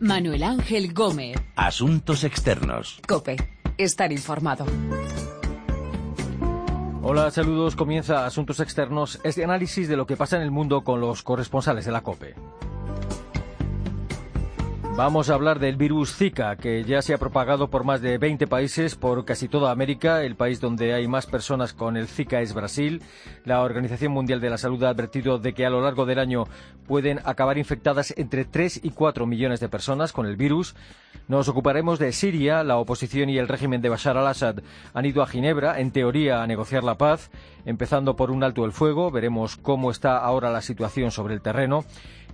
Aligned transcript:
Manuel 0.00 0.44
Ángel 0.44 0.94
Gómez. 0.94 1.36
Asuntos 1.56 2.22
externos. 2.22 3.00
Cope. 3.08 3.36
Estar 3.76 4.12
informado. 4.12 4.64
Hola, 7.02 7.30
saludos. 7.32 7.74
Comienza 7.74 8.24
Asuntos 8.24 8.60
Externos, 8.60 9.18
este 9.24 9.42
análisis 9.42 9.88
de 9.88 9.96
lo 9.96 10.06
que 10.06 10.16
pasa 10.16 10.36
en 10.36 10.42
el 10.42 10.50
mundo 10.50 10.84
con 10.84 11.00
los 11.00 11.22
corresponsales 11.22 11.84
de 11.84 11.92
la 11.92 12.02
COPE. 12.02 12.34
Vamos 14.98 15.30
a 15.30 15.34
hablar 15.34 15.60
del 15.60 15.76
virus 15.76 16.16
Zika, 16.16 16.56
que 16.56 16.82
ya 16.82 17.02
se 17.02 17.14
ha 17.14 17.18
propagado 17.18 17.70
por 17.70 17.84
más 17.84 18.00
de 18.00 18.18
20 18.18 18.48
países, 18.48 18.96
por 18.96 19.24
casi 19.24 19.46
toda 19.46 19.70
América. 19.70 20.24
El 20.24 20.34
país 20.34 20.60
donde 20.60 20.92
hay 20.92 21.06
más 21.06 21.26
personas 21.26 21.72
con 21.72 21.96
el 21.96 22.08
Zika 22.08 22.40
es 22.40 22.52
Brasil. 22.52 23.00
La 23.44 23.62
Organización 23.62 24.10
Mundial 24.10 24.40
de 24.40 24.50
la 24.50 24.58
Salud 24.58 24.82
ha 24.82 24.88
advertido 24.88 25.38
de 25.38 25.54
que 25.54 25.64
a 25.64 25.70
lo 25.70 25.80
largo 25.80 26.04
del 26.04 26.18
año 26.18 26.46
pueden 26.88 27.20
acabar 27.24 27.58
infectadas 27.58 28.12
entre 28.16 28.44
3 28.44 28.80
y 28.82 28.90
4 28.90 29.24
millones 29.24 29.60
de 29.60 29.68
personas 29.68 30.12
con 30.12 30.26
el 30.26 30.36
virus. 30.36 30.74
Nos 31.28 31.46
ocuparemos 31.46 32.00
de 32.00 32.10
Siria. 32.10 32.64
La 32.64 32.78
oposición 32.78 33.30
y 33.30 33.38
el 33.38 33.46
régimen 33.46 33.80
de 33.80 33.90
Bashar 33.90 34.16
al-Assad 34.16 34.64
han 34.94 35.06
ido 35.06 35.22
a 35.22 35.28
Ginebra, 35.28 35.78
en 35.78 35.92
teoría, 35.92 36.42
a 36.42 36.46
negociar 36.48 36.82
la 36.82 36.98
paz, 36.98 37.30
empezando 37.66 38.16
por 38.16 38.32
un 38.32 38.42
alto 38.42 38.64
el 38.64 38.72
fuego. 38.72 39.12
Veremos 39.12 39.58
cómo 39.58 39.92
está 39.92 40.18
ahora 40.18 40.50
la 40.50 40.60
situación 40.60 41.12
sobre 41.12 41.34
el 41.34 41.40
terreno 41.40 41.84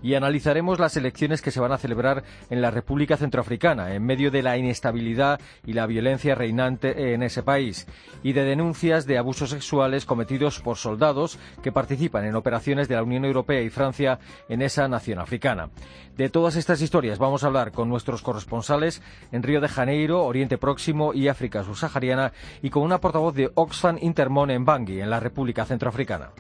y 0.03 0.15
analizaremos 0.15 0.79
las 0.79 0.97
elecciones 0.97 1.43
que 1.43 1.51
se 1.51 1.61
van 1.61 1.73
a 1.73 1.79
celebrar 1.79 2.25
en 2.51 2.61
la 2.61 2.71
República 2.71 3.17
Centroafricana, 3.17 3.95
en 3.95 4.05
medio 4.05 4.31
de 4.31 4.43
la 4.43 4.57
inestabilidad 4.57 5.41
y 5.67 5.73
la 5.73 5.87
violencia 5.87 6.35
reinante 6.35 7.15
en 7.15 7.23
ese 7.23 7.43
país, 7.43 7.87
y 8.23 8.33
de 8.33 8.45
denuncias 8.45 9.07
de 9.07 9.19
abusos 9.19 9.51
sexuales 9.51 10.05
cometidos 10.05 10.61
por 10.61 10.77
soldados 10.77 11.39
que 11.63 11.73
participan 11.73 12.25
en 12.25 12.37
operaciones 12.37 12.89
de 12.89 12.97
la 12.97 13.03
Unión 13.03 13.25
Europea 13.25 13.63
y 13.63 13.71
Francia 13.71 14.19
en 14.49 14.63
esa 14.63 14.89
nación 14.89 15.19
africana. 15.19 15.71
De 16.17 16.29
todas 16.29 16.57
estas 16.57 16.81
historias 16.81 17.19
vamos 17.19 17.43
a 17.43 17.49
hablar 17.49 17.73
con 17.73 17.89
nuestros 17.89 18.23
corresponsales 18.23 19.03
en 19.33 19.43
Río 19.43 19.61
de 19.61 19.69
Janeiro, 19.69 20.25
Oriente 20.25 20.59
Próximo 20.59 21.13
y 21.13 21.29
África 21.29 21.65
subsahariana 21.65 22.33
y 22.63 22.71
con 22.71 22.83
una 22.83 23.01
portavoz 23.01 23.35
de 23.35 23.51
Oxfam 23.55 23.99
Intermon 24.01 24.51
en 24.51 24.65
Bangui, 24.65 25.01
en 25.01 25.11
la 25.11 25.21
República 25.21 25.65
Centroafricana. 25.65 26.31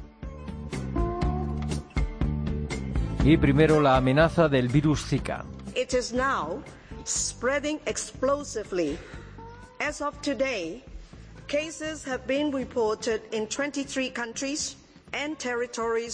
Y 3.24 3.38
primero 3.38 3.80
la 3.80 3.96
amenaza 3.96 4.50
del 4.50 4.68
virus 4.68 5.06
Zika. 5.06 5.46
It 5.74 5.94
is 5.94 6.12
now 6.12 6.62
spreading 7.06 7.80
explosively. 7.86 8.98
As 9.80 10.02
of 10.02 10.20
today, 10.20 10.84
cases 11.48 12.06
have 12.06 12.26
been 12.26 12.52
reported 12.52 13.22
in 13.32 13.46
23 13.48 14.10
countries. 14.10 14.76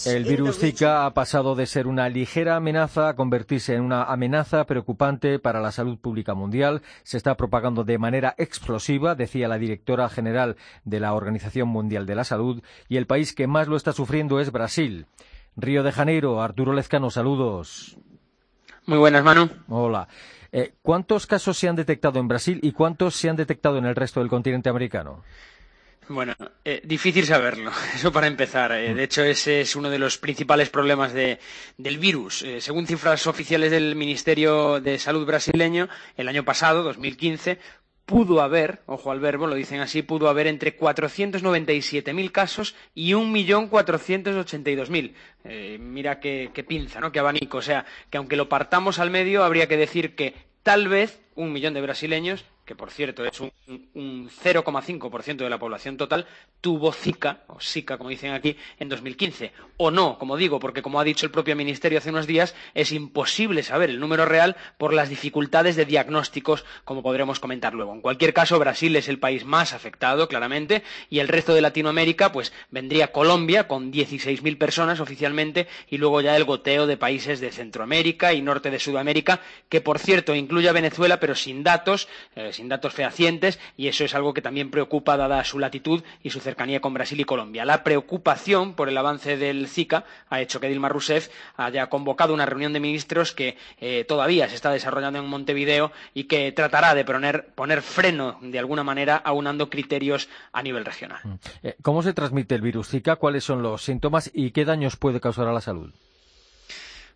El 0.05 0.25
virus 0.25 0.59
Zika 0.59 1.07
ha 1.07 1.13
pasado 1.15 1.55
de 1.55 1.65
ser 1.65 1.87
una 1.87 2.07
ligera 2.07 2.57
amenaza 2.57 3.09
a 3.09 3.15
convertirse 3.15 3.73
en 3.73 3.81
una 3.81 4.03
amenaza 4.03 4.63
preocupante 4.65 5.39
para 5.39 5.59
la 5.59 5.71
salud 5.71 5.97
pública 5.97 6.35
mundial. 6.35 6.83
Se 7.01 7.17
está 7.17 7.35
propagando 7.35 7.83
de 7.83 7.97
manera 7.97 8.35
explosiva, 8.37 9.15
decía 9.15 9.47
la 9.47 9.57
directora 9.57 10.07
general 10.07 10.55
de 10.85 10.99
la 10.99 11.13
Organización 11.13 11.67
Mundial 11.67 12.05
de 12.05 12.13
la 12.13 12.23
Salud, 12.23 12.61
y 12.89 12.97
el 12.97 13.07
país 13.07 13.33
que 13.33 13.47
más 13.47 13.67
lo 13.67 13.75
está 13.75 13.91
sufriendo 13.91 14.39
es 14.39 14.51
Brasil. 14.51 15.07
Río 15.55 15.83
de 15.83 15.91
Janeiro, 15.91 16.41
Arturo 16.41 16.73
Lezcano, 16.73 17.09
saludos. 17.09 17.97
Muy 18.85 18.97
buenas, 18.97 19.23
Manu. 19.23 19.49
Hola. 19.67 20.07
Eh, 20.51 20.73
¿Cuántos 20.81 21.27
casos 21.27 21.57
se 21.57 21.69
han 21.69 21.75
detectado 21.75 22.19
en 22.19 22.27
Brasil 22.27 22.59
y 22.61 22.71
cuántos 22.73 23.15
se 23.15 23.29
han 23.29 23.35
detectado 23.35 23.77
en 23.77 23.85
el 23.85 23.95
resto 23.95 24.19
del 24.19 24.29
continente 24.29 24.69
americano? 24.69 25.23
Bueno, 26.09 26.35
eh, 26.65 26.81
difícil 26.83 27.25
saberlo, 27.25 27.71
eso 27.95 28.11
para 28.11 28.27
empezar. 28.27 28.71
Eh, 28.73 28.93
de 28.93 29.03
hecho, 29.03 29.23
ese 29.23 29.61
es 29.61 29.75
uno 29.75 29.89
de 29.89 29.99
los 29.99 30.17
principales 30.17 30.69
problemas 30.69 31.13
del 31.13 31.97
virus. 31.99 32.45
según 32.59 32.85
cifras 32.85 33.27
oficiales 33.27 33.71
del 33.71 33.95
Ministerio 33.95 34.81
de 34.81 34.99
Salud 34.99 35.25
brasileño, 35.25 35.87
el 36.17 36.27
año 36.27 36.43
pasado, 36.43 36.83
2015, 36.83 37.59
pudo 38.11 38.41
haber, 38.41 38.81
ojo 38.87 39.09
al 39.09 39.21
verbo, 39.21 39.47
lo 39.47 39.55
dicen 39.55 39.79
así, 39.79 40.01
pudo 40.01 40.27
haber 40.27 40.47
entre 40.47 40.77
497.000 40.77 42.31
casos 42.33 42.75
y 42.93 43.13
1.482.000. 43.13 45.13
Eh, 45.45 45.77
mira 45.79 46.19
qué, 46.19 46.51
qué 46.53 46.65
pinza, 46.65 46.99
¿no? 46.99 47.13
Qué 47.13 47.19
abanico. 47.19 47.59
O 47.59 47.61
sea, 47.61 47.85
que 48.09 48.17
aunque 48.17 48.35
lo 48.35 48.49
partamos 48.49 48.99
al 48.99 49.11
medio, 49.11 49.45
habría 49.45 49.69
que 49.69 49.77
decir 49.77 50.13
que 50.13 50.33
tal 50.61 50.89
vez 50.89 51.21
un 51.35 51.53
millón 51.53 51.73
de 51.73 51.79
brasileños 51.79 52.43
que 52.65 52.75
por 52.75 52.91
cierto 52.91 53.25
es 53.25 53.39
un, 53.39 53.51
un 53.67 54.29
0,5% 54.29 55.37
de 55.37 55.49
la 55.49 55.59
población 55.59 55.97
total, 55.97 56.27
tuvo 56.61 56.91
Zika, 56.93 57.43
o 57.47 57.59
Zika 57.59 57.97
como 57.97 58.09
dicen 58.09 58.33
aquí, 58.33 58.55
en 58.79 58.89
2015. 58.89 59.51
O 59.77 59.91
no, 59.91 60.17
como 60.17 60.37
digo, 60.37 60.59
porque 60.59 60.81
como 60.81 60.99
ha 60.99 61.03
dicho 61.03 61.25
el 61.25 61.31
propio 61.31 61.55
Ministerio 61.55 61.97
hace 61.97 62.09
unos 62.09 62.27
días, 62.27 62.55
es 62.73 62.91
imposible 62.91 63.63
saber 63.63 63.89
el 63.89 63.99
número 63.99 64.25
real 64.25 64.55
por 64.77 64.93
las 64.93 65.09
dificultades 65.09 65.75
de 65.75 65.85
diagnósticos, 65.85 66.65
como 66.85 67.03
podremos 67.03 67.39
comentar 67.39 67.73
luego. 67.73 67.93
En 67.93 68.01
cualquier 68.01 68.33
caso, 68.33 68.59
Brasil 68.59 68.95
es 68.95 69.09
el 69.09 69.19
país 69.19 69.45
más 69.45 69.73
afectado, 69.73 70.27
claramente, 70.27 70.83
y 71.09 71.19
el 71.19 71.27
resto 71.27 71.53
de 71.53 71.61
Latinoamérica, 71.61 72.31
pues 72.31 72.53
vendría 72.69 73.11
Colombia, 73.11 73.67
con 73.67 73.91
16.000 73.91 74.57
personas 74.57 74.99
oficialmente, 74.99 75.67
y 75.89 75.97
luego 75.97 76.21
ya 76.21 76.37
el 76.37 76.45
goteo 76.45 76.87
de 76.87 76.97
países 76.97 77.39
de 77.39 77.51
Centroamérica 77.51 78.33
y 78.33 78.41
norte 78.41 78.69
de 78.69 78.79
Sudamérica, 78.79 79.41
que 79.69 79.81
por 79.81 79.99
cierto 79.99 80.35
incluye 80.35 80.69
a 80.69 80.73
Venezuela, 80.73 81.19
pero 81.19 81.35
sin 81.35 81.63
datos, 81.63 82.07
eh, 82.35 82.51
sin 82.61 82.69
datos 82.69 82.93
fehacientes 82.93 83.59
y 83.75 83.87
eso 83.87 84.05
es 84.05 84.13
algo 84.13 84.35
que 84.35 84.41
también 84.43 84.69
preocupa 84.69 85.17
dada 85.17 85.43
su 85.43 85.57
latitud 85.57 86.03
y 86.21 86.29
su 86.29 86.39
cercanía 86.39 86.79
con 86.79 86.93
Brasil 86.93 87.19
y 87.19 87.23
Colombia. 87.23 87.65
La 87.65 87.83
preocupación 87.83 88.75
por 88.75 88.87
el 88.87 88.95
avance 88.97 89.35
del 89.35 89.67
Zika 89.67 90.05
ha 90.29 90.41
hecho 90.41 90.59
que 90.59 90.69
Dilma 90.69 90.87
Rousseff 90.87 91.29
haya 91.57 91.87
convocado 91.87 92.35
una 92.35 92.45
reunión 92.45 92.71
de 92.71 92.79
ministros 92.79 93.31
que 93.33 93.57
eh, 93.79 94.05
todavía 94.07 94.47
se 94.47 94.53
está 94.53 94.69
desarrollando 94.71 95.17
en 95.17 95.25
Montevideo 95.25 95.91
y 96.13 96.25
que 96.25 96.51
tratará 96.51 96.93
de 96.93 97.03
poner, 97.03 97.47
poner 97.55 97.81
freno 97.81 98.37
de 98.41 98.59
alguna 98.59 98.83
manera 98.83 99.15
aunando 99.15 99.71
criterios 99.71 100.29
a 100.53 100.61
nivel 100.61 100.85
regional. 100.85 101.19
Mm. 101.23 101.33
Eh, 101.63 101.75
¿Cómo 101.81 102.03
se 102.03 102.13
transmite 102.13 102.53
el 102.53 102.61
virus 102.61 102.89
Zika? 102.89 103.15
¿Cuáles 103.15 103.43
son 103.43 103.63
los 103.63 103.83
síntomas 103.83 104.29
y 104.35 104.51
qué 104.51 104.65
daños 104.65 104.97
puede 104.97 105.19
causar 105.19 105.47
a 105.47 105.53
la 105.53 105.61
salud? 105.61 105.91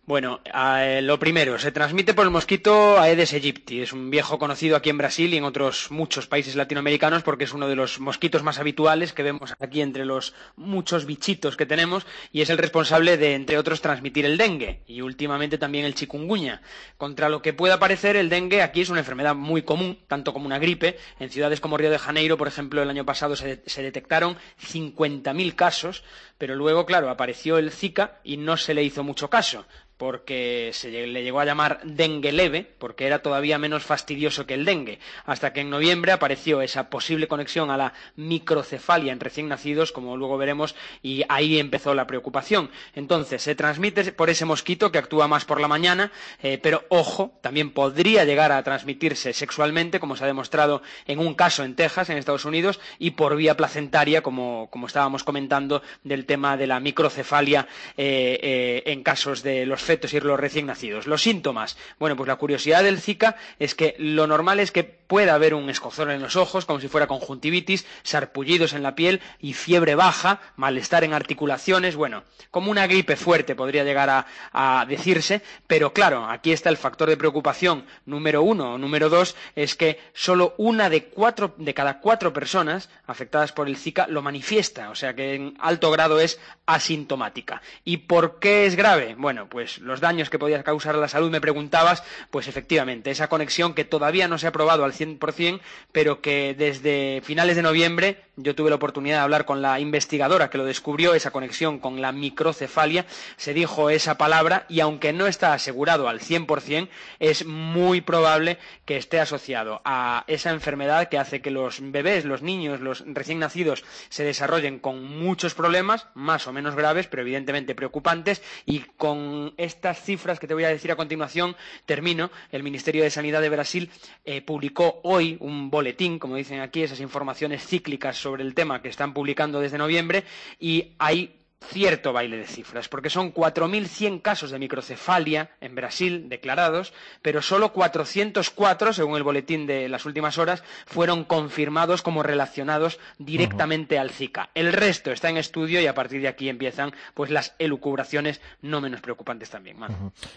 Bueno, 0.06 0.40
eh, 0.54 1.00
lo 1.02 1.18
primero, 1.18 1.58
se 1.58 1.72
transmite 1.72 2.14
por 2.14 2.24
el 2.24 2.30
mosquito 2.30 2.96
Aedes 2.96 3.32
aegypti. 3.32 3.80
Es 3.80 3.92
un 3.92 4.08
viejo 4.08 4.38
conocido 4.38 4.76
aquí 4.76 4.88
en 4.88 4.98
Brasil 4.98 5.34
y 5.34 5.36
en 5.36 5.42
otros 5.42 5.90
muchos 5.90 6.28
países 6.28 6.54
latinoamericanos 6.54 7.24
porque 7.24 7.42
es 7.42 7.52
uno 7.52 7.66
de 7.66 7.74
los 7.74 7.98
mosquitos 7.98 8.44
más 8.44 8.60
habituales 8.60 9.12
que 9.12 9.24
vemos 9.24 9.56
aquí 9.58 9.80
entre 9.80 10.04
los 10.04 10.32
muchos 10.54 11.06
bichitos 11.06 11.56
que 11.56 11.66
tenemos 11.66 12.06
y 12.30 12.42
es 12.42 12.50
el 12.50 12.58
responsable 12.58 13.16
de, 13.16 13.34
entre 13.34 13.58
otros, 13.58 13.80
transmitir 13.80 14.24
el 14.26 14.38
dengue 14.38 14.84
y 14.86 15.00
últimamente 15.00 15.58
también 15.58 15.84
el 15.84 15.96
chikungunya. 15.96 16.62
Contra 16.98 17.28
lo 17.28 17.42
que 17.42 17.52
pueda 17.52 17.80
parecer, 17.80 18.14
el 18.14 18.28
dengue 18.28 18.62
aquí 18.62 18.82
es 18.82 18.90
una 18.90 19.00
enfermedad 19.00 19.34
muy 19.34 19.62
común, 19.62 19.98
tanto 20.06 20.32
como 20.32 20.46
una 20.46 20.60
gripe. 20.60 20.98
En 21.18 21.30
ciudades 21.30 21.58
como 21.58 21.78
Río 21.78 21.90
de 21.90 21.98
Janeiro, 21.98 22.36
por 22.38 22.46
ejemplo, 22.46 22.80
el 22.80 22.90
año 22.90 23.04
pasado 23.04 23.34
se, 23.34 23.60
se 23.66 23.82
detectaron 23.82 24.36
50.000 24.62 25.56
casos, 25.56 26.04
pero 26.38 26.54
luego, 26.54 26.86
claro, 26.86 27.10
apareció 27.10 27.58
el 27.58 27.72
Zika 27.72 28.20
y 28.22 28.36
no 28.36 28.56
se 28.56 28.72
le 28.72 28.84
hizo 28.84 29.02
mucho 29.02 29.28
caso 29.28 29.66
porque 29.96 30.70
se 30.74 30.90
le 30.90 31.22
llegó 31.22 31.40
a 31.40 31.44
llamar 31.44 31.80
dengue 31.84 32.32
leve, 32.32 32.66
porque 32.78 33.06
era 33.06 33.20
todavía 33.20 33.58
menos 33.58 33.82
fastidioso 33.82 34.46
que 34.46 34.54
el 34.54 34.64
dengue, 34.64 34.98
hasta 35.24 35.52
que 35.52 35.60
en 35.60 35.70
noviembre 35.70 36.12
apareció 36.12 36.60
esa 36.60 36.90
posible 36.90 37.28
conexión 37.28 37.70
a 37.70 37.76
la 37.76 37.94
microcefalia 38.16 39.12
en 39.12 39.20
recién 39.20 39.48
nacidos, 39.48 39.92
como 39.92 40.16
luego 40.16 40.36
veremos, 40.36 40.74
y 41.02 41.24
ahí 41.28 41.58
empezó 41.58 41.94
la 41.94 42.06
preocupación. 42.06 42.70
Entonces, 42.94 43.42
se 43.42 43.54
transmite 43.54 44.12
por 44.12 44.28
ese 44.28 44.44
mosquito 44.44 44.92
que 44.92 44.98
actúa 44.98 45.28
más 45.28 45.44
por 45.44 45.60
la 45.60 45.68
mañana, 45.68 46.12
eh, 46.42 46.58
pero 46.62 46.84
ojo, 46.90 47.38
también 47.40 47.70
podría 47.70 48.24
llegar 48.24 48.52
a 48.52 48.62
transmitirse 48.62 49.32
sexualmente, 49.32 49.98
como 49.98 50.16
se 50.16 50.24
ha 50.24 50.26
demostrado 50.26 50.82
en 51.06 51.18
un 51.18 51.34
caso 51.34 51.64
en 51.64 51.74
Texas, 51.74 52.10
en 52.10 52.18
Estados 52.18 52.44
Unidos, 52.44 52.80
y 52.98 53.12
por 53.12 53.34
vía 53.36 53.56
placentaria, 53.56 54.22
como, 54.22 54.68
estábamos 54.86 55.24
comentando, 55.24 55.82
del 56.04 56.26
tema 56.26 56.56
de 56.56 56.66
la 56.66 56.80
microcefalia 56.80 57.66
eh, 57.96 58.38
eh, 58.42 58.82
en 58.92 59.02
casos 59.02 59.42
de 59.42 59.64
los 59.64 59.85
fetos 59.86 60.12
y 60.12 60.20
los 60.20 60.38
recién 60.38 60.66
nacidos. 60.66 61.06
Los 61.06 61.22
síntomas. 61.22 61.76
Bueno, 61.98 62.16
pues 62.16 62.28
la 62.28 62.36
curiosidad 62.36 62.82
del 62.82 63.00
Zika 63.00 63.36
es 63.58 63.74
que 63.74 63.94
lo 63.98 64.26
normal 64.26 64.60
es 64.60 64.72
que 64.72 64.84
pueda 65.06 65.34
haber 65.34 65.54
un 65.54 65.70
escozor 65.70 66.10
en 66.10 66.22
los 66.22 66.36
ojos, 66.36 66.64
como 66.64 66.80
si 66.80 66.88
fuera 66.88 67.06
conjuntivitis, 67.06 67.86
sarpullidos 68.02 68.72
en 68.72 68.82
la 68.82 68.94
piel 68.94 69.20
y 69.40 69.52
fiebre 69.52 69.94
baja, 69.94 70.40
malestar 70.56 71.04
en 71.04 71.14
articulaciones, 71.14 71.96
bueno, 71.96 72.24
como 72.50 72.70
una 72.70 72.86
gripe 72.86 73.16
fuerte 73.16 73.54
podría 73.54 73.84
llegar 73.84 74.10
a, 74.10 74.26
a 74.52 74.84
decirse, 74.86 75.42
pero 75.66 75.92
claro, 75.92 76.26
aquí 76.28 76.52
está 76.52 76.70
el 76.70 76.76
factor 76.76 77.08
de 77.08 77.16
preocupación 77.16 77.84
número 78.04 78.42
uno 78.42 78.74
o 78.74 78.78
número 78.78 79.08
dos, 79.08 79.36
es 79.54 79.74
que 79.74 80.00
solo 80.14 80.54
una 80.58 80.88
de, 80.90 81.04
cuatro, 81.04 81.54
de 81.58 81.74
cada 81.74 82.00
cuatro 82.00 82.32
personas 82.32 82.88
afectadas 83.06 83.52
por 83.52 83.68
el 83.68 83.76
Zika 83.76 84.06
lo 84.08 84.22
manifiesta, 84.22 84.90
o 84.90 84.94
sea 84.94 85.14
que 85.14 85.34
en 85.34 85.56
alto 85.60 85.90
grado 85.90 86.20
es 86.20 86.40
asintomática. 86.66 87.62
¿Y 87.84 87.98
por 87.98 88.38
qué 88.38 88.66
es 88.66 88.76
grave? 88.76 89.14
Bueno, 89.16 89.48
pues 89.48 89.78
los 89.78 90.00
daños 90.00 90.30
que 90.30 90.38
podía 90.38 90.62
causar 90.62 90.94
a 90.94 90.98
la 90.98 91.08
salud, 91.08 91.30
me 91.30 91.40
preguntabas, 91.40 92.02
pues 92.30 92.48
efectivamente, 92.48 93.10
esa 93.10 93.28
conexión 93.28 93.74
que 93.74 93.84
todavía 93.84 94.28
no 94.28 94.38
se 94.38 94.46
ha 94.46 94.52
probado 94.52 94.84
al 94.84 94.92
100%, 94.96 95.60
pero 95.92 96.20
que 96.20 96.54
desde 96.56 97.20
finales 97.22 97.56
de 97.56 97.62
noviembre 97.62 98.22
yo 98.36 98.54
tuve 98.54 98.70
la 98.70 98.76
oportunidad 98.76 99.16
de 99.16 99.22
hablar 99.22 99.44
con 99.46 99.62
la 99.62 99.80
investigadora 99.80 100.50
que 100.50 100.58
lo 100.58 100.64
descubrió, 100.64 101.14
esa 101.14 101.30
conexión 101.30 101.78
con 101.78 102.02
la 102.02 102.12
microcefalia, 102.12 103.06
se 103.36 103.54
dijo 103.54 103.88
esa 103.88 104.18
palabra 104.18 104.66
y 104.68 104.80
aunque 104.80 105.12
no 105.12 105.26
está 105.26 105.54
asegurado 105.54 106.08
al 106.08 106.20
100%, 106.20 106.88
es 107.18 107.46
muy 107.46 108.02
probable 108.02 108.58
que 108.84 108.96
esté 108.96 109.20
asociado 109.20 109.80
a 109.84 110.24
esa 110.26 110.50
enfermedad 110.50 111.08
que 111.08 111.18
hace 111.18 111.40
que 111.40 111.50
los 111.50 111.78
bebés, 111.80 112.24
los 112.24 112.42
niños, 112.42 112.80
los 112.80 113.04
recién 113.06 113.38
nacidos 113.38 113.84
se 114.08 114.24
desarrollen 114.24 114.78
con 114.78 115.02
muchos 115.04 115.54
problemas, 115.54 116.06
más 116.14 116.46
o 116.46 116.52
menos 116.52 116.74
graves, 116.74 117.06
pero 117.06 117.22
evidentemente 117.22 117.74
preocupantes, 117.74 118.42
y 118.66 118.80
con 118.96 119.54
estas 119.56 120.02
cifras 120.02 120.38
que 120.38 120.46
te 120.46 120.54
voy 120.54 120.64
a 120.64 120.68
decir 120.68 120.90
a 120.92 120.96
continuación, 120.96 121.56
termino. 121.86 122.30
El 122.52 122.62
Ministerio 122.62 123.02
de 123.02 123.10
Sanidad 123.10 123.40
de 123.40 123.48
Brasil 123.48 123.90
eh, 124.24 124.42
publicó 124.42 124.85
hoy 125.02 125.36
un 125.40 125.70
boletín, 125.70 126.18
como 126.18 126.36
dicen 126.36 126.60
aquí, 126.60 126.82
esas 126.82 127.00
informaciones 127.00 127.66
cíclicas 127.66 128.16
sobre 128.16 128.42
el 128.42 128.54
tema 128.54 128.82
que 128.82 128.88
están 128.88 129.12
publicando 129.12 129.60
desde 129.60 129.78
noviembre, 129.78 130.24
y 130.58 130.94
hay 130.98 131.36
cierto 131.64 132.12
baile 132.12 132.36
de 132.36 132.46
cifras, 132.46 132.88
porque 132.88 133.10
son 133.10 133.32
4.100 133.32 134.22
casos 134.22 134.50
de 134.50 134.58
microcefalia 134.58 135.50
en 135.60 135.74
Brasil 135.74 136.28
declarados, 136.28 136.92
pero 137.22 137.42
solo 137.42 137.72
404, 137.72 138.92
según 138.92 139.16
el 139.16 139.22
boletín 139.22 139.66
de 139.66 139.88
las 139.88 140.04
últimas 140.06 140.38
horas, 140.38 140.62
fueron 140.86 141.24
confirmados 141.24 142.02
como 142.02 142.22
relacionados 142.22 142.98
directamente 143.18 143.98
al 143.98 144.10
Zika. 144.10 144.50
El 144.54 144.72
resto 144.72 145.10
está 145.12 145.28
en 145.28 145.38
estudio 145.38 145.80
y 145.80 145.86
a 145.86 145.94
partir 145.94 146.20
de 146.20 146.28
aquí 146.28 146.48
empiezan 146.48 146.92
pues 147.14 147.30
las 147.30 147.54
elucubraciones 147.58 148.40
no 148.62 148.80
menos 148.80 149.00
preocupantes 149.00 149.50
también. 149.50 149.78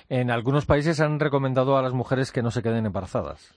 En 0.09 0.31
algunos 0.31 0.65
países 0.65 0.99
han 0.99 1.19
recomendado 1.19 1.77
a 1.77 1.81
las 1.81 1.93
mujeres 1.93 2.31
que 2.31 2.41
no 2.41 2.51
se 2.51 2.63
queden 2.63 2.85
embarazadas. 2.85 3.53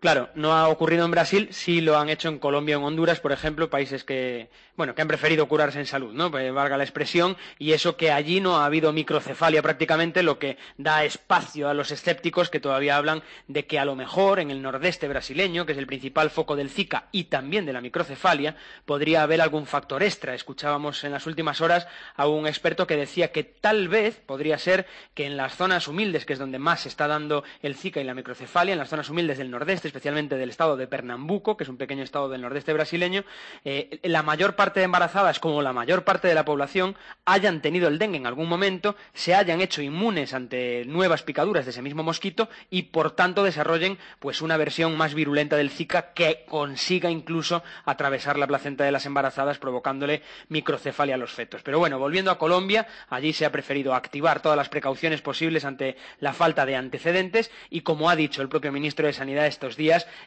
Claro, 0.00 0.30
no 0.34 0.54
ha 0.54 0.66
ocurrido 0.68 1.04
en 1.04 1.10
Brasil, 1.10 1.48
sí 1.50 1.82
lo 1.82 1.98
han 1.98 2.08
hecho 2.08 2.30
en 2.30 2.38
Colombia 2.38 2.78
o 2.78 2.80
en 2.80 2.86
Honduras, 2.86 3.20
por 3.20 3.32
ejemplo, 3.32 3.68
países 3.68 4.02
que, 4.02 4.48
bueno, 4.74 4.94
que 4.94 5.02
han 5.02 5.08
preferido 5.08 5.46
curarse 5.46 5.78
en 5.78 5.84
salud, 5.84 6.14
¿no? 6.14 6.30
Pues, 6.30 6.50
valga 6.54 6.78
la 6.78 6.84
expresión, 6.84 7.36
y 7.58 7.72
eso 7.72 7.98
que 7.98 8.10
allí 8.10 8.40
no 8.40 8.56
ha 8.56 8.64
habido 8.64 8.94
microcefalia 8.94 9.60
prácticamente, 9.60 10.22
lo 10.22 10.38
que 10.38 10.56
da 10.78 11.04
espacio 11.04 11.68
a 11.68 11.74
los 11.74 11.90
escépticos 11.90 12.48
que 12.48 12.60
todavía 12.60 12.96
hablan 12.96 13.22
de 13.46 13.66
que 13.66 13.78
a 13.78 13.84
lo 13.84 13.94
mejor 13.94 14.40
en 14.40 14.50
el 14.50 14.62
nordeste 14.62 15.06
brasileño, 15.06 15.66
que 15.66 15.72
es 15.72 15.78
el 15.78 15.86
principal 15.86 16.30
foco 16.30 16.56
del 16.56 16.70
Zika 16.70 17.08
y 17.12 17.24
también 17.24 17.66
de 17.66 17.74
la 17.74 17.82
microcefalia, 17.82 18.56
podría 18.86 19.22
haber 19.22 19.42
algún 19.42 19.66
factor 19.66 20.02
extra. 20.02 20.34
Escuchábamos 20.34 21.04
en 21.04 21.12
las 21.12 21.26
últimas 21.26 21.60
horas 21.60 21.86
a 22.16 22.26
un 22.26 22.46
experto 22.46 22.86
que 22.86 22.96
decía 22.96 23.32
que 23.32 23.44
tal 23.44 23.88
vez 23.88 24.16
podría 24.24 24.56
ser 24.56 24.86
que 25.12 25.26
en 25.26 25.36
las 25.36 25.56
zonas 25.56 25.88
humildes, 25.88 26.24
que 26.24 26.32
es 26.32 26.38
donde 26.38 26.58
más 26.58 26.80
se 26.80 26.88
está 26.88 27.06
dando 27.06 27.44
el 27.60 27.74
Zika 27.76 28.00
y 28.00 28.04
la 28.04 28.14
microcefalia, 28.14 28.72
en 28.72 28.78
las 28.78 28.88
zonas 28.88 29.10
humildes 29.10 29.36
del 29.36 29.50
nordeste, 29.50 29.89
especialmente 29.90 30.36
del 30.36 30.50
estado 30.50 30.76
de 30.76 30.86
Pernambuco, 30.86 31.56
que 31.56 31.64
es 31.64 31.70
un 31.70 31.76
pequeño 31.76 32.02
estado 32.02 32.28
del 32.28 32.40
nordeste 32.40 32.72
brasileño, 32.72 33.24
eh, 33.64 33.98
la 34.04 34.22
mayor 34.22 34.56
parte 34.56 34.80
de 34.80 34.84
embarazadas, 34.84 35.40
como 35.40 35.62
la 35.62 35.72
mayor 35.72 36.04
parte 36.04 36.28
de 36.28 36.34
la 36.34 36.44
población, 36.44 36.96
hayan 37.24 37.60
tenido 37.60 37.88
el 37.88 37.98
dengue 37.98 38.18
en 38.18 38.26
algún 38.26 38.48
momento, 38.48 38.96
se 39.12 39.34
hayan 39.34 39.60
hecho 39.60 39.82
inmunes 39.82 40.32
ante 40.32 40.84
nuevas 40.86 41.22
picaduras 41.22 41.64
de 41.64 41.72
ese 41.72 41.82
mismo 41.82 42.02
mosquito 42.02 42.48
y, 42.70 42.82
por 42.82 43.10
tanto, 43.12 43.44
desarrollen 43.44 43.98
pues 44.18 44.40
una 44.42 44.56
versión 44.56 44.96
más 44.96 45.14
virulenta 45.14 45.56
del 45.56 45.70
Zika 45.70 46.12
que 46.12 46.44
consiga 46.48 47.10
incluso 47.10 47.62
atravesar 47.84 48.38
la 48.38 48.46
placenta 48.46 48.84
de 48.84 48.92
las 48.92 49.06
embarazadas, 49.06 49.58
provocándole 49.58 50.22
microcefalia 50.48 51.16
a 51.16 51.18
los 51.18 51.32
fetos. 51.32 51.62
Pero 51.62 51.78
bueno, 51.78 51.98
volviendo 51.98 52.30
a 52.30 52.38
Colombia, 52.38 52.86
allí 53.08 53.32
se 53.32 53.44
ha 53.44 53.52
preferido 53.52 53.94
activar 53.94 54.40
todas 54.40 54.56
las 54.56 54.68
precauciones 54.68 55.22
posibles 55.22 55.64
ante 55.64 55.96
la 56.20 56.32
falta 56.32 56.66
de 56.66 56.76
antecedentes 56.76 57.50
y, 57.70 57.80
como 57.80 58.10
ha 58.10 58.16
dicho 58.16 58.42
el 58.42 58.48
propio 58.48 58.72
ministro 58.72 59.06
de 59.06 59.12
Sanidad 59.12 59.46
estos 59.46 59.76
días, 59.76 59.79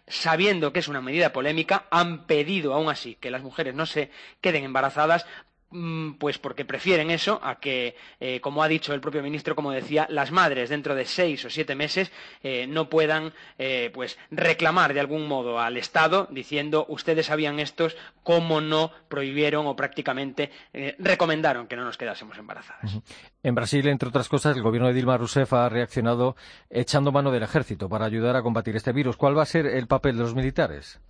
sabiendo 0.07 0.73
que 0.73 0.79
es 0.79 0.88
una 0.88 1.01
medida 1.01 1.33
polémica, 1.33 1.85
han 1.91 2.25
pedido 2.25 2.73
aún 2.73 2.89
así 2.89 3.15
que 3.15 3.31
las 3.31 3.41
mujeres 3.41 3.75
no 3.75 3.85
se 3.85 4.09
queden 4.41 4.63
embarazadas 4.63 5.25
pues 6.19 6.37
porque 6.37 6.65
prefieren 6.65 7.09
eso 7.09 7.39
a 7.43 7.59
que, 7.59 7.95
eh, 8.19 8.39
como 8.41 8.63
ha 8.63 8.67
dicho 8.67 8.93
el 8.93 9.01
propio 9.01 9.23
ministro, 9.23 9.55
como 9.55 9.71
decía, 9.71 10.05
las 10.09 10.31
madres 10.31 10.69
dentro 10.69 10.95
de 10.95 11.05
seis 11.05 11.43
o 11.45 11.49
siete 11.49 11.75
meses 11.75 12.11
eh, 12.43 12.67
no 12.67 12.89
puedan 12.89 13.33
eh, 13.57 13.89
pues 13.93 14.17
reclamar 14.29 14.93
de 14.93 14.99
algún 14.99 15.27
modo 15.27 15.59
al 15.59 15.77
Estado 15.77 16.27
diciendo 16.29 16.85
ustedes 16.89 17.25
sabían 17.25 17.59
estos 17.59 17.97
cómo 18.21 18.61
no 18.61 18.91
prohibieron 19.09 19.67
o 19.67 19.75
prácticamente 19.75 20.51
recomendaron 20.99 21.67
que 21.67 21.75
no 21.75 21.83
nos 21.83 21.97
quedásemos 21.97 22.37
embarazadas. 22.37 22.99
En 23.41 23.55
Brasil, 23.55 23.87
entre 23.87 24.09
otras 24.09 24.29
cosas, 24.29 24.55
el 24.55 24.63
gobierno 24.63 24.87
de 24.87 24.93
Dilma 24.93 25.17
Rousseff 25.17 25.51
ha 25.53 25.67
reaccionado 25.67 26.35
echando 26.69 27.11
mano 27.11 27.31
del 27.31 27.43
ejército 27.43 27.89
para 27.89 28.05
ayudar 28.05 28.35
a 28.35 28.41
combatir 28.41 28.75
este 28.75 28.93
virus. 28.93 29.17
¿Cuál 29.17 29.37
va 29.37 29.43
a 29.43 29.47
ser 29.47 29.65
el 29.65 29.87
papel 29.87 30.15
de 30.15 30.23
los 30.23 30.35
militares? 30.35 31.01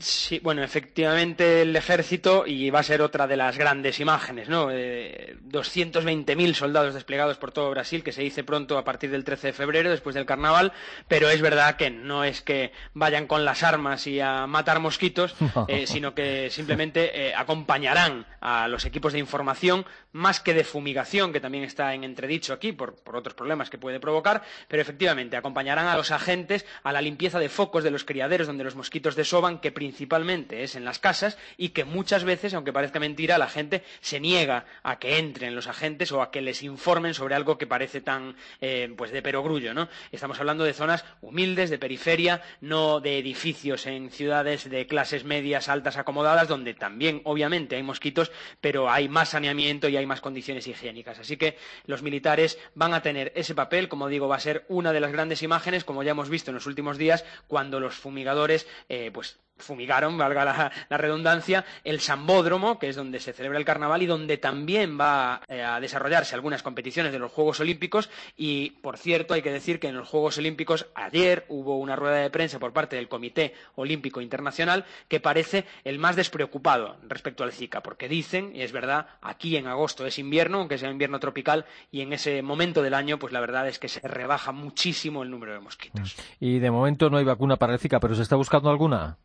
Sí, 0.00 0.38
bueno, 0.40 0.62
efectivamente 0.62 1.62
el 1.62 1.74
ejército, 1.74 2.44
y 2.46 2.68
va 2.68 2.80
a 2.80 2.82
ser 2.82 3.00
otra 3.00 3.26
de 3.26 3.36
las 3.36 3.56
grandes 3.56 3.98
imágenes, 4.00 4.48
¿no? 4.48 4.68
Eh, 4.70 5.36
220.000 5.48 6.54
soldados 6.54 6.94
desplegados 6.94 7.38
por 7.38 7.52
todo 7.52 7.70
Brasil, 7.70 8.04
que 8.04 8.12
se 8.12 8.22
dice 8.22 8.44
pronto 8.44 8.76
a 8.76 8.84
partir 8.84 9.10
del 9.10 9.24
13 9.24 9.48
de 9.48 9.52
febrero, 9.54 9.90
después 9.90 10.14
del 10.14 10.26
carnaval, 10.26 10.72
pero 11.08 11.30
es 11.30 11.40
verdad 11.40 11.76
que 11.76 11.90
no 11.90 12.22
es 12.22 12.42
que 12.42 12.70
vayan 12.92 13.26
con 13.26 13.46
las 13.46 13.62
armas 13.62 14.06
y 14.06 14.20
a 14.20 14.46
matar 14.46 14.78
mosquitos, 14.78 15.34
eh, 15.68 15.86
sino 15.86 16.14
que 16.14 16.50
simplemente 16.50 17.28
eh, 17.28 17.34
acompañarán 17.34 18.26
a 18.40 18.68
los 18.68 18.84
equipos 18.84 19.14
de 19.14 19.18
información, 19.20 19.86
más 20.12 20.40
que 20.40 20.54
de 20.54 20.64
fumigación, 20.64 21.32
que 21.32 21.40
también 21.40 21.64
está 21.64 21.94
en 21.94 22.04
entredicho 22.04 22.52
aquí 22.52 22.72
por, 22.72 22.96
por 22.96 23.16
otros 23.16 23.34
problemas 23.34 23.70
que 23.70 23.78
puede 23.78 24.00
provocar, 24.00 24.42
pero 24.68 24.82
efectivamente 24.82 25.36
acompañarán 25.36 25.86
a 25.86 25.96
los 25.96 26.10
agentes 26.10 26.66
a 26.82 26.92
la 26.92 27.00
limpieza 27.00 27.38
de 27.38 27.48
focos 27.48 27.84
de 27.84 27.90
los 27.90 28.04
criaderos 28.04 28.46
donde 28.46 28.64
los 28.64 28.76
mosquitos 28.76 29.16
desoban, 29.16 29.58
que 29.60 29.72
principalmente 29.78 30.64
es 30.64 30.74
en 30.74 30.84
las 30.84 30.98
casas 30.98 31.38
y 31.56 31.68
que 31.68 31.84
muchas 31.84 32.24
veces, 32.24 32.52
aunque 32.52 32.72
parezca 32.72 32.98
mentira, 32.98 33.38
la 33.38 33.48
gente 33.48 33.84
se 34.00 34.18
niega 34.18 34.64
a 34.82 34.98
que 34.98 35.20
entren 35.20 35.54
los 35.54 35.68
agentes 35.68 36.10
o 36.10 36.20
a 36.20 36.32
que 36.32 36.42
les 36.42 36.64
informen 36.64 37.14
sobre 37.14 37.36
algo 37.36 37.58
que 37.58 37.68
parece 37.68 38.00
tan 38.00 38.34
eh, 38.60 38.92
pues 38.96 39.12
de 39.12 39.22
perogrullo, 39.22 39.74
¿no? 39.74 39.88
Estamos 40.10 40.40
hablando 40.40 40.64
de 40.64 40.72
zonas 40.72 41.04
humildes, 41.20 41.70
de 41.70 41.78
periferia, 41.78 42.42
no 42.60 42.98
de 42.98 43.20
edificios 43.20 43.86
en 43.86 44.10
ciudades 44.10 44.68
de 44.68 44.88
clases 44.88 45.22
medias, 45.22 45.68
altas, 45.68 45.96
acomodadas, 45.96 46.48
donde 46.48 46.74
también 46.74 47.20
obviamente 47.22 47.76
hay 47.76 47.84
mosquitos, 47.84 48.32
pero 48.60 48.90
hay 48.90 49.08
más 49.08 49.28
saneamiento 49.28 49.88
y 49.88 49.96
hay 49.96 50.06
más 50.06 50.20
condiciones 50.20 50.66
higiénicas. 50.66 51.20
Así 51.20 51.36
que 51.36 51.56
los 51.86 52.02
militares 52.02 52.58
van 52.74 52.94
a 52.94 53.02
tener 53.02 53.30
ese 53.36 53.54
papel, 53.54 53.88
como 53.88 54.08
digo, 54.08 54.26
va 54.26 54.34
a 54.34 54.40
ser 54.40 54.64
una 54.68 54.92
de 54.92 54.98
las 54.98 55.12
grandes 55.12 55.44
imágenes, 55.44 55.84
como 55.84 56.02
ya 56.02 56.10
hemos 56.10 56.28
visto 56.28 56.50
en 56.50 56.56
los 56.56 56.66
últimos 56.66 56.98
días, 56.98 57.24
cuando 57.46 57.78
los 57.78 57.94
fumigadores 57.94 58.66
eh, 58.88 59.12
pues 59.12 59.38
fumigaron, 59.58 60.16
valga 60.16 60.72
la, 60.88 60.98
redundancia, 60.98 61.64
el 61.84 62.00
Sambódromo, 62.00 62.78
que 62.78 62.88
es 62.88 62.96
donde 62.96 63.20
se 63.20 63.32
celebra 63.32 63.58
el 63.58 63.64
carnaval 63.64 64.02
y 64.02 64.06
donde 64.06 64.38
también 64.38 64.98
va 64.98 65.40
eh, 65.48 65.62
a 65.62 65.80
desarrollarse 65.80 66.34
algunas 66.34 66.62
competiciones 66.62 67.12
de 67.12 67.18
los 67.18 67.32
Juegos 67.32 67.60
Olímpicos. 67.60 68.10
Y, 68.36 68.70
por 68.82 68.98
cierto, 68.98 69.34
hay 69.34 69.42
que 69.42 69.52
decir 69.52 69.80
que 69.80 69.88
en 69.88 69.96
los 69.96 70.08
Juegos 70.08 70.38
Olímpicos 70.38 70.86
ayer 70.94 71.44
hubo 71.48 71.78
una 71.78 71.96
rueda 71.96 72.16
de 72.16 72.30
prensa 72.30 72.58
por 72.58 72.72
parte 72.72 72.96
del 72.96 73.08
Comité 73.08 73.54
Olímpico 73.74 74.20
Internacional 74.20 74.84
que 75.08 75.20
parece 75.20 75.66
el 75.84 75.98
más 75.98 76.16
despreocupado 76.16 76.96
respecto 77.06 77.44
al 77.44 77.52
Zika, 77.52 77.82
porque 77.82 78.08
dicen, 78.08 78.54
y 78.54 78.62
es 78.62 78.72
verdad, 78.72 79.06
aquí 79.22 79.56
en 79.56 79.66
agosto 79.66 80.06
es 80.06 80.18
invierno, 80.18 80.58
aunque 80.58 80.78
sea 80.78 80.90
invierno 80.90 81.20
tropical, 81.20 81.66
y 81.90 82.00
en 82.00 82.12
ese 82.12 82.42
momento 82.42 82.82
del 82.82 82.94
año, 82.94 83.18
pues 83.18 83.32
la 83.32 83.40
verdad 83.40 83.68
es 83.68 83.78
que 83.78 83.88
se 83.88 84.06
rebaja 84.06 84.52
muchísimo 84.52 85.22
el 85.22 85.30
número 85.30 85.52
de 85.52 85.60
mosquitos. 85.60 86.16
Y 86.40 86.58
de 86.58 86.70
momento 86.70 87.10
no 87.10 87.18
hay 87.18 87.24
vacuna 87.24 87.56
para 87.56 87.74
el 87.74 87.78
Zika, 87.78 88.00
pero 88.00 88.14
¿se 88.14 88.22
está 88.22 88.36
buscando 88.36 88.70
alguna? 88.70 89.18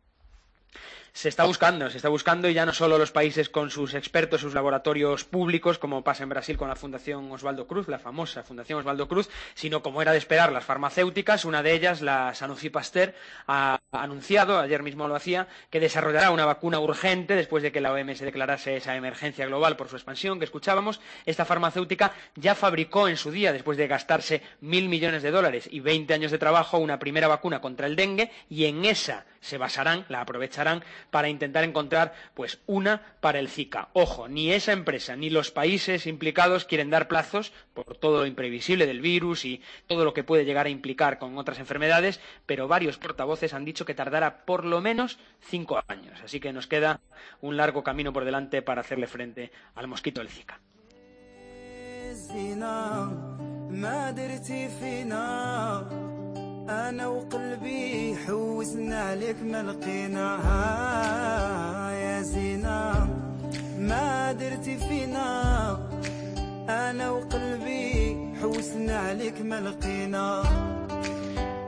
Se 1.14 1.28
está 1.28 1.44
buscando, 1.44 1.88
se 1.90 1.96
está 1.96 2.08
buscando 2.08 2.48
y 2.48 2.54
ya 2.54 2.66
no 2.66 2.72
solo 2.72 2.98
los 2.98 3.12
países 3.12 3.48
con 3.48 3.70
sus 3.70 3.94
expertos, 3.94 4.40
sus 4.40 4.52
laboratorios 4.52 5.24
públicos, 5.24 5.78
como 5.78 6.02
pasa 6.02 6.24
en 6.24 6.28
Brasil 6.28 6.56
con 6.56 6.68
la 6.68 6.74
Fundación 6.74 7.30
Osvaldo 7.30 7.68
Cruz, 7.68 7.86
la 7.86 8.00
famosa 8.00 8.42
Fundación 8.42 8.80
Osvaldo 8.80 9.06
Cruz, 9.06 9.30
sino 9.54 9.80
como 9.80 10.02
era 10.02 10.10
de 10.10 10.18
esperar 10.18 10.50
las 10.50 10.64
farmacéuticas, 10.64 11.44
una 11.44 11.62
de 11.62 11.72
ellas, 11.72 12.02
la 12.02 12.34
Sanofi 12.34 12.68
Pasteur, 12.68 13.14
ha 13.46 13.80
anunciado, 13.92 14.58
ayer 14.58 14.82
mismo 14.82 15.06
lo 15.06 15.14
hacía, 15.14 15.46
que 15.70 15.78
desarrollará 15.78 16.32
una 16.32 16.46
vacuna 16.46 16.80
urgente 16.80 17.36
después 17.36 17.62
de 17.62 17.70
que 17.70 17.80
la 17.80 17.92
OMS 17.92 18.18
declarase 18.18 18.76
esa 18.76 18.96
emergencia 18.96 19.46
global 19.46 19.76
por 19.76 19.88
su 19.88 19.94
expansión 19.94 20.40
que 20.40 20.46
escuchábamos. 20.46 21.00
Esta 21.26 21.44
farmacéutica 21.44 22.12
ya 22.34 22.56
fabricó 22.56 23.06
en 23.06 23.16
su 23.16 23.30
día, 23.30 23.52
después 23.52 23.78
de 23.78 23.86
gastarse 23.86 24.42
mil 24.60 24.88
millones 24.88 25.22
de 25.22 25.30
dólares 25.30 25.68
y 25.70 25.78
veinte 25.78 26.12
años 26.12 26.32
de 26.32 26.38
trabajo, 26.38 26.78
una 26.78 26.98
primera 26.98 27.28
vacuna 27.28 27.60
contra 27.60 27.86
el 27.86 27.94
dengue 27.94 28.32
y 28.50 28.64
en 28.64 28.84
esa 28.84 29.26
se 29.44 29.58
basarán, 29.58 30.06
la 30.08 30.22
aprovecharán 30.22 30.82
para 31.10 31.28
intentar 31.28 31.64
encontrar 31.64 32.14
pues 32.34 32.60
una 32.66 33.02
para 33.20 33.38
el 33.38 33.48
Zika. 33.48 33.88
Ojo, 33.92 34.28
ni 34.28 34.52
esa 34.52 34.72
empresa 34.72 35.16
ni 35.16 35.30
los 35.30 35.50
países 35.50 36.06
implicados 36.06 36.64
quieren 36.64 36.90
dar 36.90 37.08
plazos 37.08 37.52
por 37.72 37.96
todo 37.96 38.20
lo 38.20 38.26
imprevisible 38.26 38.86
del 38.86 39.00
virus 39.00 39.44
y 39.44 39.60
todo 39.86 40.04
lo 40.04 40.14
que 40.14 40.24
puede 40.24 40.44
llegar 40.44 40.66
a 40.66 40.70
implicar 40.70 41.18
con 41.18 41.38
otras 41.38 41.58
enfermedades, 41.58 42.20
pero 42.46 42.68
varios 42.68 42.98
portavoces 42.98 43.54
han 43.54 43.64
dicho 43.64 43.84
que 43.84 43.94
tardará 43.94 44.44
por 44.44 44.64
lo 44.64 44.80
menos 44.80 45.18
cinco 45.40 45.82
años. 45.88 46.20
Así 46.22 46.40
que 46.40 46.52
nos 46.52 46.66
queda 46.66 47.00
un 47.40 47.56
largo 47.56 47.82
camino 47.82 48.12
por 48.12 48.24
delante 48.24 48.62
para 48.62 48.80
hacerle 48.80 49.06
frente 49.06 49.50
al 49.74 49.88
mosquito 49.88 50.20
del 50.20 50.30
Zika. 50.30 50.60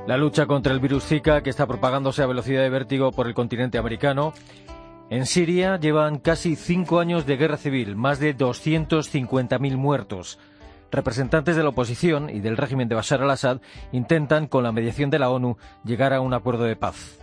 La 0.06 0.16
lucha 0.16 0.46
contra 0.46 0.72
el 0.72 0.80
virus 0.80 1.04
Zika, 1.04 1.42
que 1.42 1.50
está 1.50 1.66
propagándose 1.66 2.22
a 2.22 2.26
velocidad 2.26 2.62
de 2.62 2.70
vértigo 2.70 3.12
por 3.12 3.26
el 3.26 3.34
continente 3.34 3.76
americano. 3.76 4.32
En 5.10 5.26
Siria 5.26 5.78
llevan 5.78 6.18
casi 6.20 6.56
cinco 6.56 7.00
años 7.00 7.26
de 7.26 7.36
guerra 7.36 7.58
civil, 7.58 7.96
más 7.96 8.18
de 8.18 8.34
250.000 8.34 9.76
muertos. 9.76 10.38
Representantes 10.90 11.56
de 11.56 11.62
la 11.62 11.70
oposición 11.70 12.30
y 12.30 12.40
del 12.40 12.56
régimen 12.56 12.88
de 12.88 12.94
Bashar 12.94 13.22
al-Assad 13.22 13.60
intentan, 13.92 14.46
con 14.46 14.62
la 14.62 14.72
mediación 14.72 15.10
de 15.10 15.18
la 15.18 15.30
ONU, 15.30 15.56
llegar 15.84 16.12
a 16.12 16.20
un 16.20 16.34
acuerdo 16.34 16.64
de 16.64 16.76
paz. 16.76 17.18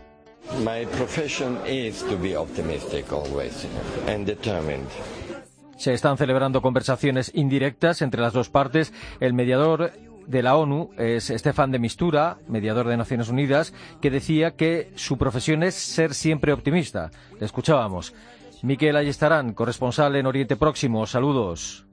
Se 5.77 5.93
están 5.93 6.17
celebrando 6.17 6.61
conversaciones 6.61 7.31
indirectas 7.33 8.01
entre 8.01 8.21
las 8.21 8.33
dos 8.33 8.49
partes. 8.49 8.93
El 9.19 9.33
mediador 9.33 9.91
de 10.27 10.43
la 10.43 10.55
ONU 10.55 10.91
es 10.97 11.29
Estefan 11.29 11.71
de 11.71 11.79
Mistura, 11.79 12.37
mediador 12.47 12.87
de 12.87 12.97
Naciones 12.97 13.29
Unidas, 13.29 13.73
que 14.01 14.11
decía 14.11 14.55
que 14.55 14.91
su 14.95 15.17
profesión 15.17 15.63
es 15.63 15.75
ser 15.75 16.13
siempre 16.13 16.53
optimista. 16.53 17.11
Le 17.39 17.45
escuchábamos. 17.45 18.13
Miquel 18.61 18.95
Ayestarán, 18.95 19.53
corresponsal 19.53 20.15
en 20.15 20.25
Oriente 20.25 20.55
Próximo. 20.55 21.05
Saludos. 21.05 21.85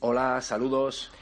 Hola, 0.00 0.40
saludos. 0.40 1.12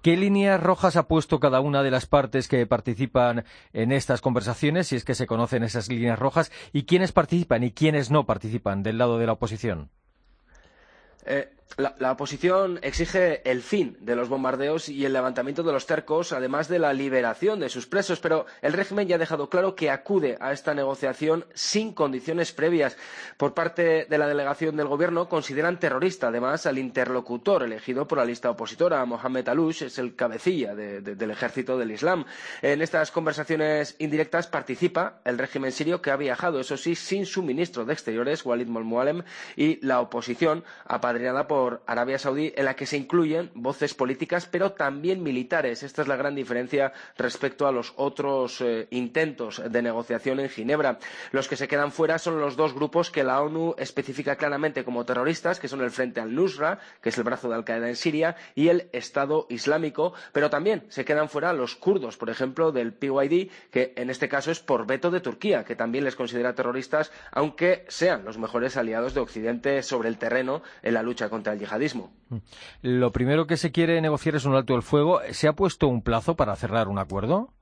¿Qué 0.00 0.16
líneas 0.16 0.62
rojas 0.62 0.96
ha 0.96 1.08
puesto 1.08 1.40
cada 1.40 1.60
una 1.60 1.82
de 1.82 1.90
las 1.90 2.06
partes 2.06 2.48
que 2.48 2.66
participan 2.66 3.44
en 3.72 3.92
estas 3.92 4.20
conversaciones, 4.20 4.88
si 4.88 4.96
es 4.96 5.04
que 5.04 5.14
se 5.14 5.26
conocen 5.26 5.62
esas 5.62 5.88
líneas 5.88 6.18
rojas, 6.18 6.50
y 6.72 6.84
quiénes 6.84 7.12
participan 7.12 7.62
y 7.64 7.72
quiénes 7.72 8.10
no 8.10 8.26
participan 8.26 8.82
del 8.82 8.98
lado 8.98 9.18
de 9.18 9.26
la 9.26 9.32
oposición? 9.32 9.90
Eh, 11.26 11.50
la, 11.76 12.12
oposición 12.12 12.78
exige 12.82 13.48
el 13.50 13.60
fin 13.60 13.96
de 14.00 14.14
los 14.14 14.28
bombardeos 14.28 14.88
y 14.88 15.04
el 15.04 15.12
levantamiento 15.12 15.64
de 15.64 15.72
los 15.72 15.86
cercos, 15.86 16.32
además 16.32 16.68
de 16.68 16.78
la 16.78 16.92
liberación 16.92 17.58
de 17.58 17.68
sus 17.68 17.86
presos, 17.86 18.20
pero 18.20 18.46
el 18.62 18.72
régimen 18.72 19.08
ya 19.08 19.16
ha 19.16 19.18
dejado 19.18 19.48
claro 19.48 19.74
que 19.74 19.90
acude 19.90 20.36
a 20.40 20.52
esta 20.52 20.72
negociación 20.74 21.46
sin 21.52 21.92
condiciones 21.92 22.52
previas. 22.52 22.96
Por 23.36 23.54
parte 23.54 24.06
de 24.08 24.18
la 24.18 24.28
delegación 24.28 24.76
del 24.76 24.86
gobierno 24.86 25.28
consideran 25.28 25.80
terrorista, 25.80 26.28
además, 26.28 26.66
al 26.66 26.78
interlocutor 26.78 27.64
elegido 27.64 28.06
por 28.06 28.18
la 28.18 28.24
lista 28.24 28.50
opositora, 28.50 29.04
Mohamed 29.04 29.48
Alouche, 29.48 29.86
es 29.86 29.98
el 29.98 30.14
cabecilla 30.14 30.74
del 30.76 31.30
ejército 31.30 31.76
del 31.76 31.90
Islam. 31.90 32.24
En 32.62 32.82
estas 32.82 33.10
conversaciones 33.10 33.96
indirectas 33.98 34.46
participa 34.46 35.20
el 35.24 35.38
régimen 35.38 35.72
sirio 35.72 36.00
que 36.00 36.12
ha 36.12 36.16
viajado, 36.16 36.60
eso 36.60 36.76
sí, 36.76 36.94
sin 36.94 37.26
su 37.26 37.42
ministro 37.42 37.84
de 37.84 37.94
Exteriores, 37.94 38.44
Walid 38.44 38.68
Molmualem, 38.68 39.24
y 39.56 39.84
la 39.84 40.00
oposición, 40.00 40.62
apadrinada 40.84 41.48
por 41.48 41.53
Arabia 41.86 42.18
Saudí, 42.18 42.52
en 42.56 42.64
la 42.64 42.74
que 42.74 42.86
se 42.86 42.96
incluyen 42.96 43.50
voces 43.54 43.94
políticas, 43.94 44.46
pero 44.46 44.72
también 44.72 45.22
militares. 45.22 45.82
Esta 45.82 46.02
es 46.02 46.08
la 46.08 46.16
gran 46.16 46.34
diferencia 46.34 46.92
respecto 47.16 47.66
a 47.66 47.72
los 47.72 47.92
otros 47.96 48.60
eh, 48.60 48.86
intentos 48.90 49.62
de 49.68 49.82
negociación 49.82 50.40
en 50.40 50.48
Ginebra. 50.48 50.98
Los 51.32 51.48
que 51.48 51.56
se 51.56 51.68
quedan 51.68 51.92
fuera 51.92 52.18
son 52.18 52.40
los 52.40 52.56
dos 52.56 52.74
grupos 52.74 53.10
que 53.10 53.24
la 53.24 53.40
ONU 53.40 53.74
especifica 53.78 54.36
claramente 54.36 54.84
como 54.84 55.04
terroristas, 55.04 55.60
que 55.60 55.68
son 55.68 55.82
el 55.82 55.90
Frente 55.90 56.20
al-Nusra, 56.20 56.78
que 57.00 57.10
es 57.10 57.18
el 57.18 57.24
brazo 57.24 57.48
de 57.48 57.54
Al-Qaeda 57.54 57.88
en 57.88 57.96
Siria, 57.96 58.36
y 58.54 58.68
el 58.68 58.88
Estado 58.92 59.46
Islámico, 59.48 60.14
pero 60.32 60.50
también 60.50 60.84
se 60.88 61.04
quedan 61.04 61.28
fuera 61.28 61.52
los 61.52 61.76
kurdos, 61.76 62.16
por 62.16 62.30
ejemplo, 62.30 62.72
del 62.72 62.92
PYD, 62.92 63.50
que 63.70 63.92
en 63.96 64.10
este 64.10 64.28
caso 64.28 64.50
es 64.50 64.60
por 64.60 64.86
veto 64.86 65.10
de 65.10 65.20
Turquía, 65.20 65.64
que 65.64 65.76
también 65.76 66.04
les 66.04 66.16
considera 66.16 66.54
terroristas, 66.54 67.12
aunque 67.30 67.84
sean 67.88 68.24
los 68.24 68.38
mejores 68.38 68.76
aliados 68.76 69.14
de 69.14 69.20
Occidente 69.20 69.82
sobre 69.82 70.08
el 70.08 70.18
terreno 70.18 70.62
en 70.82 70.94
la 70.94 71.02
lucha 71.02 71.28
contra 71.28 71.43
el 71.52 71.58
yihadismo. 71.60 72.12
Mm. 72.28 72.36
Lo 72.82 73.12
primero 73.12 73.46
que 73.46 73.56
se 73.56 73.72
quiere 73.72 74.00
negociar 74.00 74.36
es 74.36 74.44
un 74.44 74.54
alto 74.54 74.74
el 74.74 74.82
fuego. 74.82 75.20
¿Se 75.30 75.48
ha 75.48 75.54
puesto 75.54 75.88
un 75.88 76.02
plazo 76.02 76.36
para 76.36 76.56
cerrar 76.56 76.88
un 76.88 76.98
acuerdo? 76.98 77.52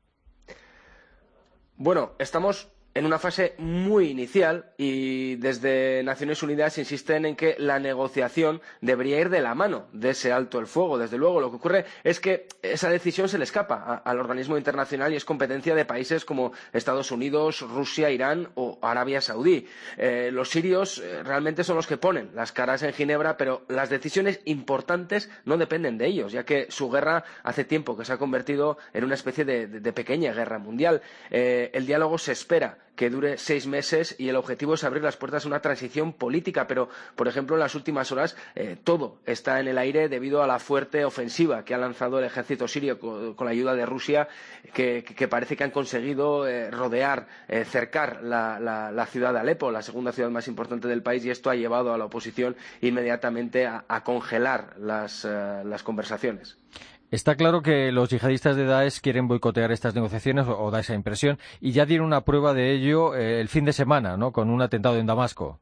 Bueno, 1.76 2.12
estamos 2.18 2.70
en 2.94 3.06
una 3.06 3.18
fase 3.18 3.54
muy 3.58 4.08
inicial 4.08 4.72
y 4.76 5.36
desde 5.36 6.02
Naciones 6.02 6.42
Unidas 6.42 6.78
insisten 6.78 7.24
en 7.24 7.36
que 7.36 7.56
la 7.58 7.78
negociación 7.78 8.60
debería 8.80 9.20
ir 9.20 9.30
de 9.30 9.40
la 9.40 9.54
mano 9.54 9.86
de 9.92 10.10
ese 10.10 10.32
alto 10.32 10.58
el 10.58 10.66
fuego. 10.66 10.98
Desde 10.98 11.16
luego, 11.16 11.40
lo 11.40 11.50
que 11.50 11.56
ocurre 11.56 11.84
es 12.04 12.20
que 12.20 12.48
esa 12.60 12.90
decisión 12.90 13.28
se 13.28 13.38
le 13.38 13.44
escapa 13.44 14.02
al 14.04 14.18
organismo 14.18 14.58
internacional 14.58 15.12
y 15.12 15.16
es 15.16 15.24
competencia 15.24 15.74
de 15.74 15.84
países 15.84 16.24
como 16.24 16.52
Estados 16.72 17.10
Unidos, 17.10 17.62
Rusia, 17.62 18.10
Irán 18.10 18.50
o 18.54 18.78
Arabia 18.82 19.20
Saudí. 19.20 19.66
Eh, 19.96 20.30
los 20.32 20.50
sirios 20.50 20.98
eh, 20.98 21.22
realmente 21.22 21.64
son 21.64 21.76
los 21.76 21.86
que 21.86 21.96
ponen 21.96 22.30
las 22.34 22.52
caras 22.52 22.82
en 22.82 22.92
Ginebra, 22.92 23.36
pero 23.36 23.64
las 23.68 23.88
decisiones 23.88 24.40
importantes 24.44 25.30
no 25.44 25.56
dependen 25.56 25.98
de 25.98 26.06
ellos, 26.06 26.32
ya 26.32 26.44
que 26.44 26.66
su 26.70 26.90
guerra 26.90 27.24
hace 27.42 27.64
tiempo 27.64 27.96
que 27.96 28.04
se 28.04 28.12
ha 28.12 28.18
convertido 28.18 28.76
en 28.92 29.04
una 29.04 29.14
especie 29.14 29.44
de, 29.44 29.92
pequeña 29.92 30.32
guerra 30.32 30.58
mundial. 30.58 31.02
Eh, 31.30 31.70
el 31.74 31.86
diálogo 31.86 32.16
se 32.16 32.32
espera 32.32 32.78
que 33.02 33.10
dure 33.10 33.36
seis 33.36 33.66
meses 33.66 34.14
y 34.16 34.28
el 34.28 34.36
objetivo 34.36 34.74
es 34.74 34.84
abrir 34.84 35.02
las 35.02 35.16
puertas 35.16 35.44
a 35.44 35.48
una 35.48 35.58
transición 35.58 36.12
política. 36.12 36.68
Pero, 36.68 36.88
por 37.16 37.26
ejemplo, 37.26 37.56
en 37.56 37.60
las 37.60 37.74
últimas 37.74 38.12
horas 38.12 38.36
eh, 38.54 38.76
todo 38.84 39.18
está 39.26 39.58
en 39.58 39.66
el 39.66 39.76
aire 39.76 40.08
debido 40.08 40.40
a 40.40 40.46
la 40.46 40.60
fuerte 40.60 41.04
ofensiva 41.04 41.64
que 41.64 41.74
ha 41.74 41.78
lanzado 41.78 42.20
el 42.20 42.26
ejército 42.26 42.68
sirio 42.68 43.00
con, 43.00 43.44
la 43.44 43.50
ayuda 43.50 43.74
de 43.74 43.86
Rusia, 43.86 44.28
que, 44.72 45.02
parece 45.28 45.56
que 45.56 45.64
han 45.64 45.72
conseguido 45.72 46.46
eh, 46.46 46.70
rodear, 46.70 47.26
eh, 47.48 47.64
cercar 47.64 48.22
la, 48.22 49.08
ciudad 49.10 49.32
de 49.32 49.40
Alepo, 49.40 49.72
la 49.72 49.82
segunda 49.82 50.12
ciudad 50.12 50.30
más 50.30 50.46
importante 50.46 50.86
del 50.86 51.02
país, 51.02 51.24
y 51.24 51.30
esto 51.30 51.50
ha 51.50 51.56
llevado 51.56 51.92
a 51.92 51.98
la 51.98 52.04
oposición 52.04 52.54
inmediatamente 52.82 53.66
a, 53.66 53.82
congelar 54.04 54.76
las 54.78 55.82
conversaciones. 55.82 56.56
Está 57.12 57.36
claro 57.36 57.60
que 57.60 57.92
los 57.92 58.08
yihadistas 58.08 58.56
de 58.56 58.64
Daesh 58.64 59.00
quieren 59.02 59.28
boicotear 59.28 59.70
estas 59.70 59.94
negociaciones, 59.94 60.46
o 60.48 60.70
da 60.70 60.80
esa 60.80 60.94
impresión, 60.94 61.38
y 61.60 61.72
ya 61.72 61.84
dieron 61.84 62.06
una 62.06 62.22
prueba 62.22 62.54
de 62.54 62.72
ello 62.72 63.14
eh, 63.14 63.38
el 63.42 63.48
fin 63.50 63.66
de 63.66 63.74
semana, 63.74 64.16
¿no? 64.16 64.32
Con 64.32 64.48
un 64.48 64.62
atentado 64.62 64.96
en 64.96 65.04
Damasco. 65.04 65.60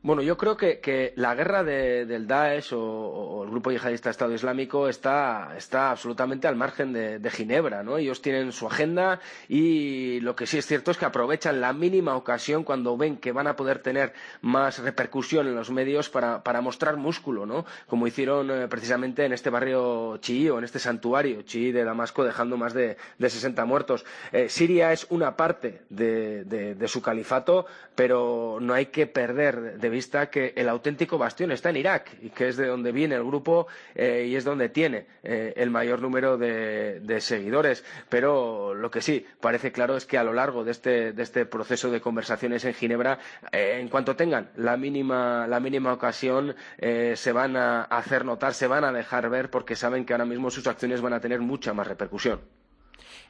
Bueno, 0.00 0.22
yo 0.22 0.36
creo 0.36 0.56
que, 0.56 1.12
la 1.16 1.34
guerra 1.34 1.64
del 1.64 2.28
Daesh 2.28 2.72
o, 2.72 3.42
el 3.44 3.50
grupo 3.50 3.72
yihadista 3.72 4.10
Estado 4.10 4.32
Islámico 4.32 4.88
está, 4.88 5.50
absolutamente 5.90 6.46
al 6.46 6.54
margen 6.54 6.92
de, 6.92 7.30
Ginebra, 7.30 7.82
¿no? 7.82 7.98
Ellos 7.98 8.22
tienen 8.22 8.52
su 8.52 8.68
agenda 8.68 9.18
y 9.48 10.20
lo 10.20 10.36
que 10.36 10.46
sí 10.46 10.56
es 10.56 10.66
cierto 10.66 10.92
es 10.92 10.98
que 10.98 11.04
aprovechan 11.04 11.60
la 11.60 11.72
mínima 11.72 12.14
ocasión 12.14 12.62
cuando 12.62 12.96
ven 12.96 13.16
que 13.16 13.32
van 13.32 13.48
a 13.48 13.56
poder 13.56 13.80
tener 13.80 14.12
más 14.40 14.78
repercusión 14.78 15.48
en 15.48 15.56
los 15.56 15.72
medios 15.72 16.08
para, 16.08 16.60
mostrar 16.62 16.96
músculo, 16.96 17.44
¿no? 17.44 17.66
Como 17.88 18.06
hicieron 18.06 18.50
eh, 18.52 18.68
precisamente 18.68 19.24
en 19.24 19.32
este 19.32 19.50
barrio 19.50 20.18
chií 20.18 20.48
o 20.48 20.58
en 20.58 20.64
este 20.64 20.78
santuario 20.78 21.42
chií 21.42 21.72
de 21.72 21.82
Damasco, 21.82 22.24
dejando 22.24 22.56
más 22.56 22.72
de, 22.72 22.96
de 23.18 23.30
60 23.30 23.64
muertos. 23.64 24.04
Eh, 24.30 24.48
Siria 24.48 24.92
es 24.92 25.06
una 25.10 25.36
parte 25.36 25.82
de, 25.90 26.76
su 26.86 27.02
califato, 27.02 27.66
pero 27.94 28.58
no 28.60 28.74
hay 28.74 28.86
que 28.86 29.06
perder 29.06 29.78
de 29.78 29.87
vista 29.88 30.30
que 30.30 30.52
el 30.56 30.68
auténtico 30.68 31.18
bastión 31.18 31.52
está 31.52 31.70
en 31.70 31.76
Irak 31.76 32.16
y 32.22 32.30
que 32.30 32.48
es 32.48 32.56
de 32.56 32.66
donde 32.66 32.92
viene 32.92 33.14
el 33.14 33.24
grupo 33.24 33.66
eh, 33.94 34.26
y 34.28 34.36
es 34.36 34.44
donde 34.44 34.68
tiene 34.68 35.06
eh, 35.22 35.54
el 35.56 35.70
mayor 35.70 36.00
número 36.00 36.38
de, 36.38 37.18
seguidores. 37.20 37.84
Pero 38.08 38.74
lo 38.74 38.90
que 38.90 39.02
sí 39.02 39.26
parece 39.40 39.72
claro 39.72 39.96
es 39.96 40.06
que 40.06 40.18
a 40.18 40.24
lo 40.24 40.32
largo 40.32 40.64
de 40.64 40.70
este, 40.70 41.20
este 41.20 41.46
proceso 41.46 41.90
de 41.90 42.00
conversaciones 42.00 42.64
en 42.64 42.74
Ginebra, 42.74 43.18
eh, 43.52 43.78
en 43.80 43.88
cuanto 43.88 44.16
tengan 44.16 44.50
la 44.56 44.76
mínima, 44.76 45.46
la 45.46 45.60
mínima 45.60 45.92
ocasión, 45.92 46.54
se 46.78 47.32
van 47.32 47.56
a 47.56 47.82
hacer 47.82 48.24
notar, 48.24 48.54
se 48.54 48.66
van 48.66 48.84
a 48.84 48.92
dejar 48.92 49.28
ver 49.30 49.50
porque 49.50 49.76
saben 49.76 50.04
que 50.04 50.12
ahora 50.12 50.24
mismo 50.24 50.50
sus 50.50 50.66
acciones 50.66 51.00
van 51.00 51.12
a 51.12 51.20
tener 51.20 51.40
mucha 51.40 51.72
más 51.74 51.86
repercusión. 51.86 52.40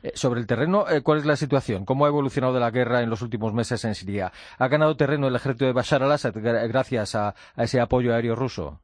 Eh, 0.03 0.13
sobre 0.15 0.41
el 0.41 0.47
terreno, 0.47 0.89
eh, 0.89 1.03
¿cuál 1.03 1.19
es 1.19 1.27
la 1.27 1.37
situación? 1.37 1.85
¿Cómo 1.85 2.05
ha 2.05 2.09
evolucionado 2.09 2.59
la 2.59 2.71
guerra 2.71 3.03
en 3.03 3.11
los 3.11 3.23
últimos 3.23 3.53
meses 3.53 3.85
en 3.85 3.95
Siria? 3.95 4.33
¿Ha 4.59 4.69
ganado 4.69 4.97
terreno 4.97 5.29
el 5.29 5.37
ejército 5.37 5.65
de 5.65 5.73
Bashar 5.73 6.03
al-Assad 6.03 6.35
gracias 6.35 7.15
a 7.15 7.35
ese 7.57 7.81
apoyo 7.81 8.15
aéreo 8.15 8.35
ruso? 8.35 8.81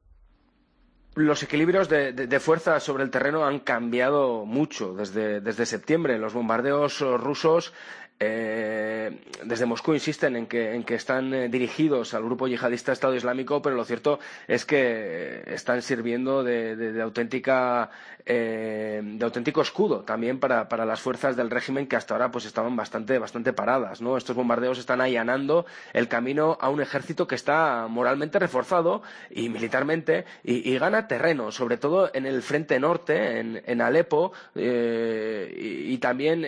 Los 1.16 1.44
equilibrios 1.44 1.88
de, 1.88 2.40
fuerza 2.40 2.80
sobre 2.80 3.04
el 3.04 3.11
terreno 3.11 3.47
han 3.47 3.61
cambiado 3.61 4.44
mucho 4.44 4.94
desde, 4.94 5.66
septiembre. 5.66 6.18
Los 6.18 6.35
bombardeos 6.35 7.00
rusos 7.00 7.73
eh, 8.21 9.11
desde 9.42 9.66
Moscú 9.66 9.92
insisten 9.92 10.37
en 10.37 10.47
que, 10.47 10.75
en 10.75 10.85
que 10.85 10.94
están 10.94 11.35
eh, 11.35 11.49
dirigidos 11.49 12.14
al 12.14 12.23
grupo 12.23 12.47
yihadista 12.47 12.92
Estado 12.92 13.14
Islámico, 13.16 13.61
pero 13.61 13.75
lo 13.75 13.85
cierto 13.85 14.21
es 14.47 14.64
que 14.64 15.42
están 15.47 15.83
sirviendo 15.83 16.44
de, 16.44 17.00
auténtica 17.02 17.90
eh, 18.25 19.00
de 19.02 19.25
auténtico 19.25 19.62
escudo 19.62 20.04
también 20.04 20.38
para, 20.38 20.87
las 20.87 21.00
fuerzas 21.00 21.37
del 21.37 21.50
régimen 21.50 21.88
que 21.88 21.97
hasta 21.97 22.14
ahora 22.14 22.30
pues 22.30 22.44
estaban 22.47 22.76
bastante, 22.76 23.18
bastante 23.18 23.52
paradas. 23.52 24.00
¿no? 24.00 24.16
Estos 24.16 24.37
bombardeos 24.37 24.78
están 24.78 25.00
allanando 25.00 25.66
el 25.92 26.06
camino 26.06 26.56
a 26.61 26.68
un 26.68 26.80
ejército 26.80 27.26
que 27.26 27.35
está 27.35 27.87
moralmente 27.88 28.38
reforzado 28.38 29.02
y 29.30 29.49
militarmente 29.49 30.25
y, 30.44 30.78
gana 30.78 31.09
terreno, 31.09 31.50
sobre 31.50 31.78
todo 31.78 32.11
en 32.14 32.26
el 32.26 32.42
frente 32.42 32.78
norte, 32.78 33.40
en, 33.40 33.80
Alepo, 33.80 34.33
y, 34.54 35.97
también 35.99 36.44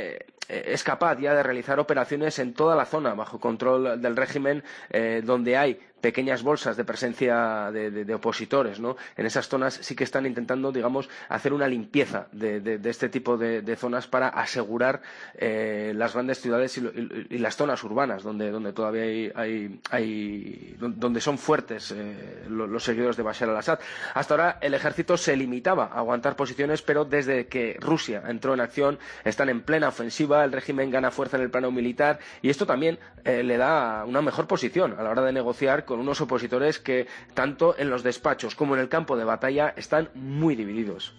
eh, 0.49 0.65
es 0.67 0.85
capaz 0.85 1.19
ya 1.19 1.35
de 1.35 1.43
realizar 1.43 1.56
operaciones 1.79 2.39
en 2.39 2.55
toda 2.55 2.77
la 2.77 2.87
zona 2.87 3.15
bajo 3.15 3.41
control 3.41 4.01
del 4.01 4.17
régimen 4.17 4.63
eh, 4.91 5.23
donde 5.25 5.57
hay 5.57 5.81
pequeñas 6.07 6.45
bolsas 6.45 6.77
de 6.77 6.85
presencia 6.85 7.69
de, 7.73 8.15
opositores, 8.15 8.79
¿no? 8.79 8.97
En 9.17 9.27
esas 9.27 9.49
zonas 9.49 9.75
sí 9.75 9.97
que 9.97 10.05
están 10.05 10.25
intentando, 10.25 10.71
digamos, 10.71 11.09
hacer 11.29 11.53
una 11.53 11.67
limpieza 11.67 12.29
de, 12.31 12.79
este 12.85 13.09
tipo 13.09 13.37
de, 13.37 13.77
zonas 13.77 14.07
para 14.07 14.29
asegurar 14.29 15.03
eh, 15.35 15.93
las 15.97 16.15
grandes 16.15 16.41
ciudades 16.41 16.79
y, 16.79 17.39
las 17.39 17.57
zonas 17.57 17.83
urbanas 17.83 18.23
donde, 18.23 18.53
donde 18.53 18.73
todavía 18.73 19.03
hay, 19.35 19.81
hay, 19.91 20.77
donde 20.79 21.21
son 21.21 21.39
fuertes 21.39 21.91
eh, 21.91 22.45
los, 22.49 22.85
seguidores 22.85 23.17
de 23.17 23.25
Bashar 23.25 23.49
al-Assad. 23.49 23.81
Hasta 24.15 24.35
ahora 24.35 24.59
el 24.61 24.75
ejército 24.75 25.17
se 25.17 25.37
limitaba 25.37 25.87
a 25.87 25.99
aguantar 25.99 26.37
posiciones, 26.37 26.83
pero 26.83 27.05
desde 27.05 27.49
que 27.49 27.79
Rusia 27.81 28.23
entró 28.29 28.55
en 28.55 28.61
acción 28.61 29.01
están 29.25 29.49
en 29.49 29.63
plena 29.63 29.89
ofensiva, 29.89 30.45
el 30.45 30.53
régimen 30.53 30.93
gana 30.93 31.11
fuerza 31.11 31.37
en 31.37 31.43
el 31.43 31.51
plano 31.51 31.73
militar 31.73 32.21
y 32.43 32.51
esto 32.51 32.65
también 32.65 33.01
eh, 33.25 33.43
le 33.43 33.57
da 33.57 34.05
una 34.05 34.23
mejor 34.23 34.47
posición 34.47 34.95
a 34.97 35.03
la 35.03 35.11
hora 35.11 35.23
de 35.23 35.33
negociar 35.33 35.85
con 35.85 35.96
unos 35.99 36.21
opositores 36.21 36.79
que 36.79 37.07
tanto 37.35 37.77
en 37.79 37.91
los 37.91 38.03
despachos 38.03 38.55
como 38.55 38.75
en 38.75 38.81
el 38.81 38.89
campo 38.89 39.17
de 39.17 39.25
batalla 39.25 39.75
están 39.77 40.11
muy 40.15 40.57
divididos. 40.57 41.15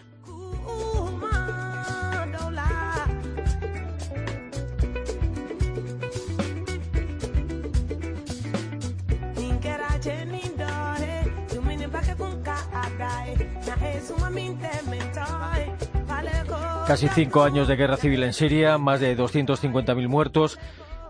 Casi 16.87 17.09
cinco 17.09 17.43
años 17.43 17.67
de 17.67 17.75
guerra 17.75 17.97
civil 17.97 18.23
en 18.23 18.31
Siria, 18.31 18.77
más 18.77 19.01
de 19.01 19.17
250.000 19.17 20.07
muertos 20.07 20.57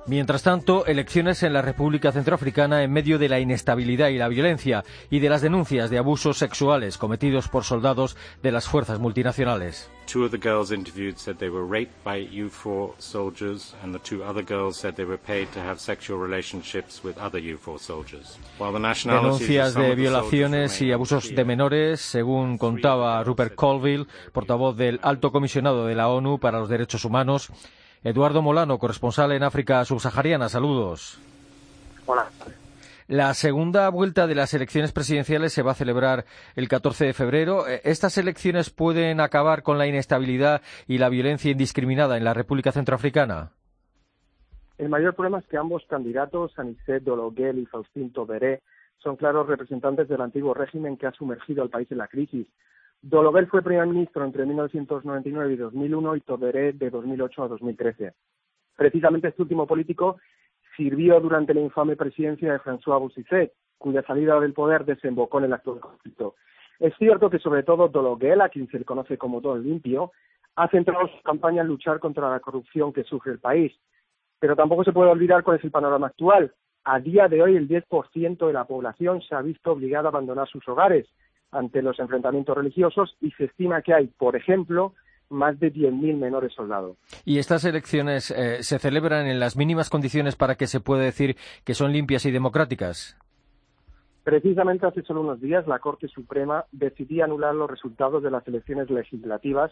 Mientras 0.07 0.41
tanto, 0.41 0.85
elecciones 0.85 1.43
en 1.43 1.51
la 1.51 1.61
República 1.61 2.13
Centroafricana 2.13 2.81
en 2.81 2.93
medio 2.93 3.19
de 3.19 3.27
la 3.27 3.41
inestabilidad 3.41 4.07
y 4.07 4.17
la 4.17 4.29
violencia 4.29 4.85
y 5.09 5.19
de 5.19 5.27
las 5.27 5.41
denuncias 5.41 5.89
de 5.89 5.97
abusos 5.97 6.37
sexuales 6.37 6.97
cometidos 6.97 7.49
por 7.49 7.65
soldados 7.65 8.15
de 8.41 8.53
las 8.53 8.69
fuerzas 8.69 8.99
multinacionales. 8.99 9.89
Two 10.05 10.23
of 10.23 10.31
the 10.31 10.37
girls 10.37 10.71
interviewed 10.71 11.17
said 11.17 11.35
they 11.35 11.49
were 11.49 11.67
raped 11.67 11.91
by 12.05 12.25
U4 12.29 12.93
soldiers, 12.97 13.75
and 13.83 13.93
the 13.93 13.99
two 13.99 14.23
other 14.23 14.41
girls 14.41 14.77
said 14.77 14.93
they 14.95 15.05
were 15.05 15.19
paid 15.19 15.49
to 15.49 15.59
have 15.59 15.79
sexual 15.79 16.17
relationships 16.17 17.03
with 17.03 17.17
other 17.17 17.41
U4 17.41 17.77
soldiers. 17.77 18.39
Denuncias 19.03 19.73
de 19.73 19.93
violaciones 19.95 20.81
y 20.81 20.93
abusos 20.93 21.35
de 21.35 21.43
menores, 21.43 21.99
según 21.99 22.57
contaba 22.57 23.21
Rupert 23.25 23.55
Colville, 23.55 24.07
portavoz 24.31 24.77
del 24.77 25.01
Alto 25.03 25.33
Comisionado 25.33 25.85
de 25.85 25.95
la 25.95 26.07
ONU 26.07 26.39
para 26.39 26.59
los 26.59 26.69
Derechos 26.69 27.03
Humanos, 27.03 27.51
Eduardo 28.03 28.41
Molano, 28.41 28.77
corresponsal 28.77 29.31
en 29.31 29.43
África 29.43 29.83
subsahariana. 29.85 30.49
Saludos. 30.49 31.19
Hola. 32.05 32.27
La 33.07 33.33
segunda 33.33 33.89
vuelta 33.89 34.27
de 34.27 34.35
las 34.35 34.53
elecciones 34.53 34.91
presidenciales 34.91 35.53
se 35.53 35.61
va 35.61 35.71
a 35.71 35.75
celebrar 35.75 36.25
el 36.55 36.67
14 36.67 37.05
de 37.05 37.13
febrero. 37.13 37.65
Eh, 37.65 37.79
¿Estas 37.85 38.17
elecciones 38.17 38.69
pueden 38.69 39.21
acabar 39.21 39.63
con 39.63 39.77
la 39.77 39.87
inestabilidad 39.87 40.61
y 40.87 40.97
la 40.97 41.07
violencia 41.07 41.51
indiscriminada 41.51 42.17
en 42.17 42.25
la 42.25 42.33
República 42.33 42.73
Centroafricana? 42.73 43.51
El 44.77 44.89
mayor 44.89 45.15
problema 45.15 45.39
es 45.39 45.47
que 45.47 45.57
ambos 45.57 45.85
candidatos, 45.89 46.51
Anicet 46.59 47.01
Dologuel 47.03 47.59
y 47.59 47.65
Faustín 47.65 48.11
Toberé, 48.11 48.61
son 48.97 49.15
claros 49.15 49.47
representantes 49.47 50.09
del 50.09 50.19
antiguo 50.19 50.53
régimen 50.53 50.97
que 50.97 51.07
ha 51.07 51.13
sumergido 51.13 51.63
al 51.63 51.69
país 51.69 51.89
en 51.91 51.99
la 51.99 52.07
crisis. 52.07 52.45
Dologuel 53.01 53.47
fue 53.47 53.61
primer 53.61 53.87
ministro 53.87 54.25
entre 54.25 54.45
1999 54.45 55.53
y 55.53 55.57
2001 55.57 56.15
y 56.15 56.21
Toberé 56.21 56.73
de 56.73 56.89
2008 56.89 57.43
a 57.43 57.47
2013. 57.47 58.13
Precisamente 58.75 59.27
este 59.29 59.41
último 59.43 59.67
político 59.67 60.17
sirvió 60.75 61.19
durante 61.19 61.53
la 61.53 61.61
infame 61.61 61.95
presidencia 61.95 62.51
de 62.51 62.59
François 62.59 62.99
Boussisset, 62.99 63.53
cuya 63.77 64.03
salida 64.03 64.39
del 64.39 64.53
poder 64.53 64.85
desembocó 64.85 65.39
en 65.39 65.45
el 65.45 65.53
actual 65.53 65.79
conflicto. 65.79 66.35
Es 66.79 66.93
cierto 66.97 67.29
que 67.29 67.39
sobre 67.39 67.63
todo 67.63 67.87
Dologuel, 67.87 68.41
a 68.41 68.49
quien 68.49 68.67
se 68.69 68.79
le 68.79 68.85
conoce 68.85 69.17
como 69.17 69.41
Don 69.41 69.63
Limpio, 69.63 70.11
ha 70.55 70.67
centrado 70.69 71.07
su 71.07 71.21
campaña 71.23 71.61
en 71.61 71.67
luchar 71.67 71.99
contra 71.99 72.29
la 72.29 72.39
corrupción 72.39 72.93
que 72.93 73.03
sufre 73.03 73.31
el 73.31 73.39
país. 73.39 73.73
Pero 74.39 74.55
tampoco 74.55 74.83
se 74.83 74.91
puede 74.91 75.09
olvidar 75.09 75.43
cuál 75.43 75.57
es 75.57 75.63
el 75.63 75.71
panorama 75.71 76.07
actual. 76.07 76.53
A 76.83 76.99
día 76.99 77.27
de 77.27 77.41
hoy, 77.41 77.55
el 77.55 77.67
10% 77.67 78.47
de 78.47 78.53
la 78.53 78.65
población 78.65 79.21
se 79.21 79.35
ha 79.35 79.41
visto 79.41 79.71
obligada 79.71 80.07
a 80.07 80.09
abandonar 80.09 80.47
sus 80.47 80.67
hogares 80.67 81.07
ante 81.51 81.81
los 81.81 81.99
enfrentamientos 81.99 82.55
religiosos 82.55 83.15
y 83.21 83.31
se 83.31 83.45
estima 83.45 83.81
que 83.81 83.93
hay, 83.93 84.07
por 84.07 84.35
ejemplo, 84.35 84.93
más 85.29 85.59
de 85.59 85.73
10.000 85.73 86.17
menores 86.17 86.53
soldados. 86.53 86.97
¿Y 87.25 87.39
estas 87.39 87.65
elecciones 87.65 88.31
eh, 88.31 88.63
se 88.63 88.79
celebran 88.79 89.27
en 89.27 89.39
las 89.39 89.57
mínimas 89.57 89.89
condiciones 89.89 90.35
para 90.35 90.55
que 90.55 90.67
se 90.67 90.79
pueda 90.79 91.03
decir 91.03 91.35
que 91.63 91.73
son 91.73 91.91
limpias 91.91 92.25
y 92.25 92.31
democráticas? 92.31 93.17
Precisamente 94.23 94.85
hace 94.85 95.03
solo 95.03 95.21
unos 95.21 95.39
días 95.39 95.67
la 95.67 95.79
Corte 95.79 96.07
Suprema 96.09 96.65
decidió 96.71 97.23
anular 97.23 97.55
los 97.55 97.69
resultados 97.69 98.21
de 98.23 98.31
las 98.31 98.45
elecciones 98.47 98.89
legislativas 98.89 99.71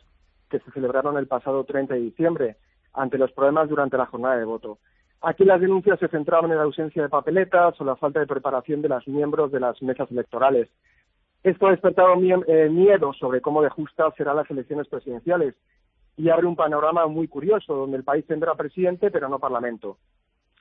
que 0.50 0.60
se 0.60 0.72
celebraron 0.72 1.18
el 1.18 1.28
pasado 1.28 1.64
30 1.66 1.94
de 1.94 2.00
diciembre 2.00 2.56
ante 2.94 3.18
los 3.18 3.32
problemas 3.34 3.68
durante 3.68 3.98
la 3.98 4.06
jornada 4.06 4.38
de 4.38 4.46
voto. 4.46 4.80
Aquí 5.22 5.44
las 5.44 5.60
denuncias 5.60 6.00
se 6.00 6.08
centraban 6.08 6.52
en 6.52 6.58
la 6.58 6.64
ausencia 6.64 7.02
de 7.02 7.10
papeletas 7.10 7.80
o 7.82 7.84
la 7.84 7.96
falta 7.96 8.20
de 8.20 8.28
preparación 8.28 8.82
de 8.82 8.90
los 8.90 9.08
miembros 9.08 9.52
de 9.52 9.60
las 9.60 9.82
mesas 9.82 10.10
electorales. 10.12 10.70
Esto 11.46 11.68
ha 11.68 11.72
despertado 11.72 12.16
eh, 12.48 12.70
miedo 12.70 13.14
sobre 13.14 13.40
cómo 13.40 13.62
de 13.62 13.70
justas 13.70 14.16
serán 14.18 14.38
las 14.38 14.50
elecciones 14.50 14.88
presidenciales 14.88 15.54
y 16.18 16.30
abre 16.30 16.48
un 16.48 16.56
panorama 16.56 17.06
muy 17.06 17.28
curioso, 17.28 17.76
donde 17.76 17.98
el 17.98 18.04
país 18.04 18.26
tendrá 18.26 18.56
presidente 18.56 19.12
pero 19.12 19.30
no 19.30 19.38
parlamento. 19.38 20.00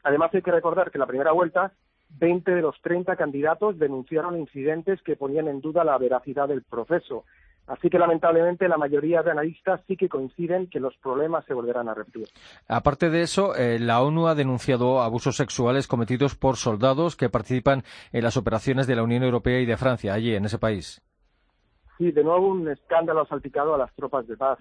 Además, 0.02 0.28
hay 0.34 0.42
que 0.42 0.52
recordar 0.52 0.90
que 0.90 0.98
en 0.98 1.00
la 1.00 1.06
primera 1.06 1.32
vuelta, 1.32 1.72
20 2.18 2.50
de 2.50 2.60
los 2.60 2.78
30 2.82 3.16
candidatos 3.16 3.78
denunciaron 3.78 4.38
incidentes 4.38 5.00
que 5.00 5.16
ponían 5.16 5.48
en 5.48 5.62
duda 5.62 5.84
la 5.84 5.96
veracidad 5.96 6.48
del 6.48 6.62
proceso. 6.62 7.24
Así 7.66 7.88
que 7.88 7.98
lamentablemente 7.98 8.68
la 8.68 8.76
mayoría 8.76 9.22
de 9.22 9.30
analistas 9.30 9.80
sí 9.86 9.96
que 9.96 10.08
coinciden 10.08 10.68
que 10.68 10.80
los 10.80 10.94
problemas 10.98 11.46
se 11.46 11.54
volverán 11.54 11.88
a 11.88 11.94
repetir. 11.94 12.28
Aparte 12.68 13.08
de 13.08 13.22
eso, 13.22 13.54
eh, 13.56 13.78
la 13.78 14.02
ONU 14.02 14.26
ha 14.26 14.34
denunciado 14.34 15.00
abusos 15.00 15.36
sexuales 15.36 15.86
cometidos 15.86 16.34
por 16.34 16.56
soldados 16.56 17.16
que 17.16 17.30
participan 17.30 17.82
en 18.12 18.22
las 18.22 18.36
operaciones 18.36 18.86
de 18.86 18.96
la 18.96 19.02
Unión 19.02 19.22
Europea 19.22 19.60
y 19.60 19.66
de 19.66 19.78
Francia 19.78 20.12
allí 20.12 20.34
en 20.34 20.44
ese 20.44 20.58
país. 20.58 21.02
Sí, 21.96 22.12
de 22.12 22.22
nuevo 22.22 22.48
un 22.48 22.68
escándalo 22.68 23.24
salpicado 23.26 23.74
a 23.74 23.78
las 23.78 23.94
tropas 23.94 24.26
de 24.26 24.36
paz. 24.36 24.58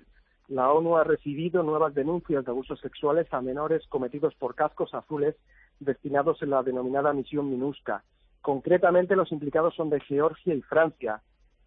La 0.47 0.71
ONU 0.71 0.97
ha 0.97 1.03
recibido 1.03 1.61
nuevas 1.61 1.93
denuncias 1.93 2.45
de 2.45 2.51
abusos 2.51 2.79
sexuales 2.79 3.27
a 3.33 3.41
menores 3.41 3.85
cometidos 3.87 4.33
por 4.35 4.55
cascos 4.55 4.93
azules 4.93 5.35
destinados 5.79 6.41
en 6.41 6.51
la 6.51 6.63
denominada 6.63 7.11
misión 7.11 7.49
MINUSCA. 7.49 8.03
Concretamente, 8.41 9.15
los 9.15 9.31
implicados 9.31 9.75
son 9.75 9.89
de 9.89 9.99
Georgia 10.01 10.53
y 10.53 10.61
Francia 10.61 11.21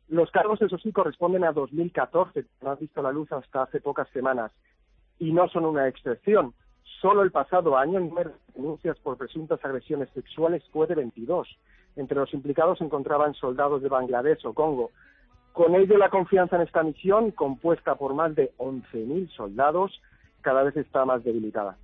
los 0.08 0.30
cargos, 0.30 0.62
eso 0.62 0.78
sí, 0.78 0.92
corresponden 0.92 1.44
a 1.44 1.52
2014, 1.52 2.42
que 2.42 2.48
no 2.62 2.70
han 2.70 2.78
visto 2.78 3.02
la 3.02 3.12
luz 3.12 3.30
hasta 3.32 3.62
hace 3.62 3.80
pocas 3.80 4.08
semanas, 4.10 4.52
y 5.18 5.32
no 5.32 5.48
son 5.48 5.64
una 5.64 5.88
excepción. 5.88 6.54
Solo 7.00 7.22
el 7.22 7.32
pasado 7.32 7.76
año 7.76 7.98
el 7.98 8.08
número 8.08 8.30
de 8.30 8.36
denuncias 8.54 8.98
por 8.98 9.16
presuntas 9.16 9.62
agresiones 9.64 10.08
sexuales 10.10 10.62
fue 10.72 10.86
de 10.86 10.94
22. 10.94 11.48
Entre 11.96 12.16
los 12.16 12.32
implicados 12.32 12.78
se 12.78 12.84
encontraban 12.84 13.34
soldados 13.34 13.82
de 13.82 13.88
Bangladesh 13.88 14.46
o 14.46 14.54
Congo. 14.54 14.90
Con 15.52 15.74
ello, 15.74 15.96
la 15.98 16.10
confianza 16.10 16.56
en 16.56 16.62
esta 16.62 16.82
misión, 16.82 17.30
compuesta 17.30 17.94
por 17.94 18.14
más 18.14 18.34
de 18.34 18.52
11.000 18.58 19.30
soldados, 19.30 20.00
cada 20.42 20.62
vez 20.62 20.76
está 20.76 21.04
más 21.04 21.24
debilitada. 21.24 21.76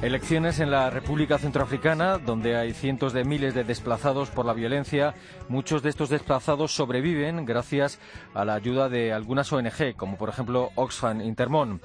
Elecciones 0.00 0.60
en 0.60 0.70
la 0.70 0.88
República 0.88 1.36
Centroafricana, 1.36 2.16
donde 2.16 2.56
hay 2.56 2.72
cientos 2.72 3.12
de 3.12 3.24
miles 3.24 3.52
de 3.52 3.64
desplazados 3.64 4.30
por 4.30 4.46
la 4.46 4.54
violencia. 4.54 5.14
Muchos 5.50 5.82
de 5.82 5.90
estos 5.90 6.08
desplazados 6.08 6.74
sobreviven 6.74 7.44
gracias 7.44 7.98
a 8.32 8.46
la 8.46 8.54
ayuda 8.54 8.88
de 8.88 9.12
algunas 9.12 9.52
ONG, 9.52 9.94
como 9.94 10.16
por 10.16 10.30
ejemplo 10.30 10.70
Oxfam 10.76 11.20
Intermón. 11.20 11.82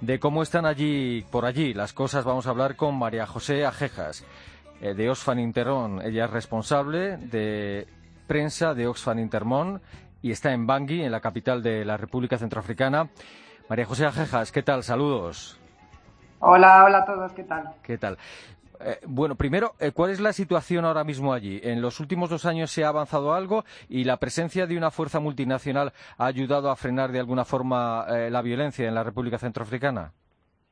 De 0.00 0.18
cómo 0.18 0.42
están 0.42 0.64
allí, 0.64 1.22
por 1.30 1.44
allí, 1.44 1.74
las 1.74 1.92
cosas 1.92 2.24
vamos 2.24 2.46
a 2.46 2.50
hablar 2.50 2.76
con 2.76 2.98
María 2.98 3.26
José 3.26 3.66
Ajejas, 3.66 4.24
eh, 4.80 4.94
de 4.94 5.10
Oxfam 5.10 5.38
Intermón. 5.38 6.00
Ella 6.00 6.24
es 6.24 6.30
responsable 6.30 7.18
de 7.18 7.86
prensa 8.26 8.72
de 8.72 8.86
Oxfam 8.86 9.18
Intermón 9.18 9.82
y 10.22 10.30
está 10.30 10.52
en 10.52 10.66
Bangui, 10.66 11.02
en 11.02 11.12
la 11.12 11.20
capital 11.20 11.62
de 11.62 11.84
la 11.84 11.96
República 11.96 12.38
Centroafricana. 12.38 13.08
María 13.68 13.84
José 13.84 14.06
Ajejas, 14.06 14.52
¿qué 14.52 14.62
tal? 14.62 14.82
Saludos. 14.82 15.60
Hola, 16.40 16.84
hola 16.84 16.98
a 16.98 17.04
todos, 17.04 17.32
¿qué 17.32 17.44
tal? 17.44 17.74
¿Qué 17.82 17.98
tal? 17.98 18.16
Eh, 18.80 19.00
bueno, 19.06 19.34
primero, 19.34 19.74
eh, 19.80 19.90
¿cuál 19.92 20.10
es 20.10 20.20
la 20.20 20.32
situación 20.32 20.84
ahora 20.84 21.04
mismo 21.04 21.32
allí? 21.32 21.60
¿En 21.62 21.82
los 21.82 21.98
últimos 21.98 22.30
dos 22.30 22.46
años 22.46 22.70
se 22.70 22.84
ha 22.84 22.88
avanzado 22.88 23.34
algo 23.34 23.64
y 23.88 24.04
la 24.04 24.18
presencia 24.18 24.66
de 24.66 24.76
una 24.76 24.90
fuerza 24.90 25.18
multinacional 25.20 25.92
ha 26.16 26.26
ayudado 26.26 26.70
a 26.70 26.76
frenar 26.76 27.10
de 27.10 27.18
alguna 27.18 27.44
forma 27.44 28.06
eh, 28.08 28.30
la 28.30 28.40
violencia 28.40 28.86
en 28.86 28.94
la 28.94 29.02
República 29.02 29.38
Centroafricana? 29.38 30.12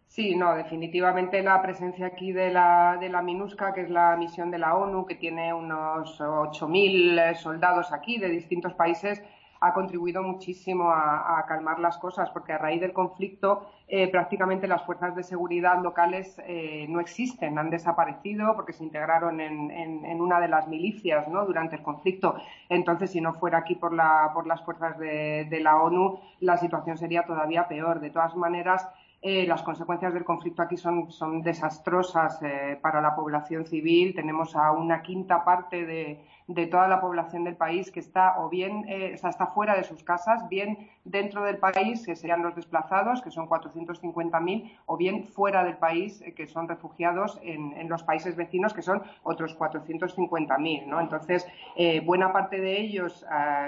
Sí, 0.07 0.35
no, 0.37 0.55
definitivamente 0.55 1.43
la 1.43 1.61
presencia 1.61 2.07
aquí 2.07 2.33
de 2.33 2.51
la, 2.51 2.97
de 2.99 3.09
la 3.09 3.21
MINUSCA, 3.21 3.75
que 3.75 3.83
es 3.83 3.91
la 3.91 4.17
misión 4.17 4.51
de 4.51 4.59
la 4.59 4.75
ONU, 4.75 5.05
que 5.05 5.17
tiene 5.17 5.53
unos 5.53 6.19
8.000 6.21 7.35
soldados 7.35 7.93
aquí 7.93 8.19
de 8.19 8.29
distintos 8.29 8.73
países, 8.73 9.23
ha 9.61 9.73
contribuido 9.73 10.23
muchísimo 10.23 10.91
a, 10.91 11.45
calmar 11.47 11.79
las 11.79 11.99
cosas, 11.99 12.31
porque 12.31 12.53
a 12.53 12.59
raíz 12.59 12.81
del 12.81 12.93
conflicto 12.93 13.69
eh, 13.89 14.09
prácticamente 14.09 14.67
las 14.67 14.83
fuerzas 14.83 15.15
de 15.15 15.23
seguridad 15.23 15.81
locales 15.83 16.41
eh, 16.47 16.87
no 16.89 17.01
existen, 17.01 17.59
han 17.59 17.71
desaparecido 17.71 18.55
porque 18.57 18.73
se 18.73 18.85
integraron 18.85 19.41
en, 19.41 20.21
una 20.21 20.41
de 20.41 20.49
las 20.49 20.67
milicias 20.67 21.27
durante 21.31 21.77
el 21.77 21.83
conflicto. 21.83 22.37
Entonces, 22.69 23.11
si 23.11 23.21
no 23.21 23.35
fuera 23.35 23.59
aquí 23.59 23.77
por, 23.77 23.93
la, 23.93 24.31
por 24.35 24.47
las 24.47 24.63
fuerzas 24.65 24.99
de, 24.99 25.61
la 25.61 25.77
ONU, 25.77 26.19
la 26.41 26.57
situación 26.57 26.97
sería 26.99 27.25
todavía 27.25 27.69
peor. 27.69 28.01
De 28.01 28.11
todas 28.11 28.35
maneras, 28.35 28.89
eh, 29.23 29.47
las 29.47 29.63
consecuencias 29.63 30.13
del 30.15 30.25
conflicto 30.25 30.63
aquí 30.63 30.77
son, 30.77 31.11
son 31.13 31.43
desastrosas 31.43 32.41
para 32.81 33.01
la 33.01 33.15
población 33.15 33.67
civil. 33.67 34.15
Tenemos 34.15 34.57
a 34.57 34.73
una 34.73 35.03
quinta 35.03 35.45
parte 35.45 35.87
de, 35.87 36.25
de 36.49 36.67
toda 36.67 36.87
la 36.87 37.01
población 37.01 37.43
del 37.45 37.57
país 37.57 37.91
que 37.91 37.99
está 37.99 38.39
o 38.39 38.49
bien 38.49 38.85
eh, 38.89 39.13
está 39.15 39.47
fuera 39.49 39.75
de 39.75 39.83
sus 39.83 40.05
casas, 40.05 40.49
bien 40.49 40.91
dentro 41.05 41.43
del 41.43 41.59
país, 41.59 42.07
que 42.07 42.15
serían 42.15 42.43
los 42.43 42.55
desplazados, 42.55 43.21
que 43.21 43.31
son 43.31 43.49
450.000, 43.49 44.79
o 44.87 44.97
bien 44.97 45.25
fuera 45.25 45.65
del 45.65 45.77
país, 45.77 46.23
eh, 46.23 46.35
que 46.35 46.47
son 46.47 46.69
refugiados 46.69 47.41
en, 47.43 47.89
los 47.89 48.03
países 48.03 48.37
vecinos, 48.37 48.75
que 48.75 48.83
son 48.83 49.03
otros 49.23 49.59
450.000. 49.59 50.87
¿no? 50.87 51.01
Entonces, 51.01 51.47
eh, 51.77 52.01
buena 52.01 52.33
parte 52.33 52.61
de 52.61 52.81
ellos 52.81 53.25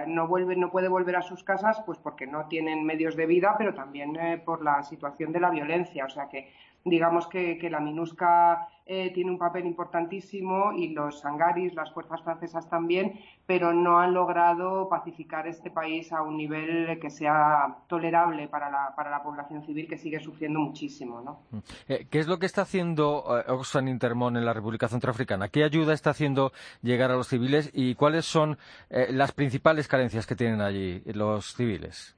no, 0.06 0.26
vuelve, 0.26 0.56
no 0.56 0.70
puede 0.70 0.88
volver 0.88 1.16
a 1.16 1.22
sus 1.22 1.44
casas 1.44 1.80
pues 1.86 1.98
porque 1.98 2.26
no 2.26 2.46
tienen 2.46 2.84
medios 2.84 3.16
de 3.16 3.26
vida, 3.26 3.54
pero 3.58 3.74
también 3.74 4.18
por 4.44 4.62
la 4.62 4.82
situación 4.82 5.32
de 5.32 5.40
la 5.40 5.50
violencia. 5.50 6.04
O 6.04 6.08
sea 6.08 6.28
que 6.28 6.48
digamos 6.88 7.26
que, 7.26 7.58
la 7.70 7.80
MINUSCA 7.80 8.68
eh, 8.86 9.10
tiene 9.12 9.30
un 9.30 9.38
papel 9.38 9.66
importantísimo 9.66 10.72
y 10.72 10.88
los 10.88 11.20
sangaris, 11.20 11.74
las 11.74 11.92
fuerzas 11.92 12.22
francesas 12.22 12.68
también, 12.68 13.20
pero 13.46 13.72
no 13.72 13.98
han 13.98 14.14
logrado 14.14 14.88
pacificar 14.88 15.46
este 15.46 15.70
país 15.70 16.12
a 16.12 16.22
un 16.22 16.36
nivel 16.36 16.98
que 16.98 17.10
sea 17.10 17.78
tolerable 17.86 18.48
para 18.48 18.70
la, 18.70 18.94
para 18.96 19.10
la 19.10 19.22
población 19.22 19.62
civil 19.64 19.86
que 19.88 19.98
sigue 19.98 20.20
sufriendo 20.20 20.60
muchísimo. 20.60 21.20
¿no? 21.20 21.40
Mm. 21.50 21.58
Eh, 21.88 22.06
¿Qué 22.10 22.18
es 22.18 22.26
lo 22.26 22.38
que 22.38 22.46
está 22.46 22.62
haciendo 22.62 23.24
eh, 23.38 23.50
Oxfam 23.50 23.88
Intermón 23.88 24.36
en 24.36 24.44
la 24.44 24.54
República 24.54 24.88
Centroafricana? 24.88 25.48
¿Qué 25.48 25.64
ayuda 25.64 25.92
está 25.92 26.10
haciendo 26.10 26.52
llegar 26.82 27.10
a 27.10 27.16
los 27.16 27.28
civiles 27.28 27.70
y 27.74 27.94
cuáles 27.94 28.24
son 28.24 28.58
las 28.88 29.32
principales 29.32 29.86
carencias 29.88 30.26
que 30.26 30.34
tienen 30.34 30.60
allí 30.60 31.02
los 31.06 31.54
civiles? 31.54 32.17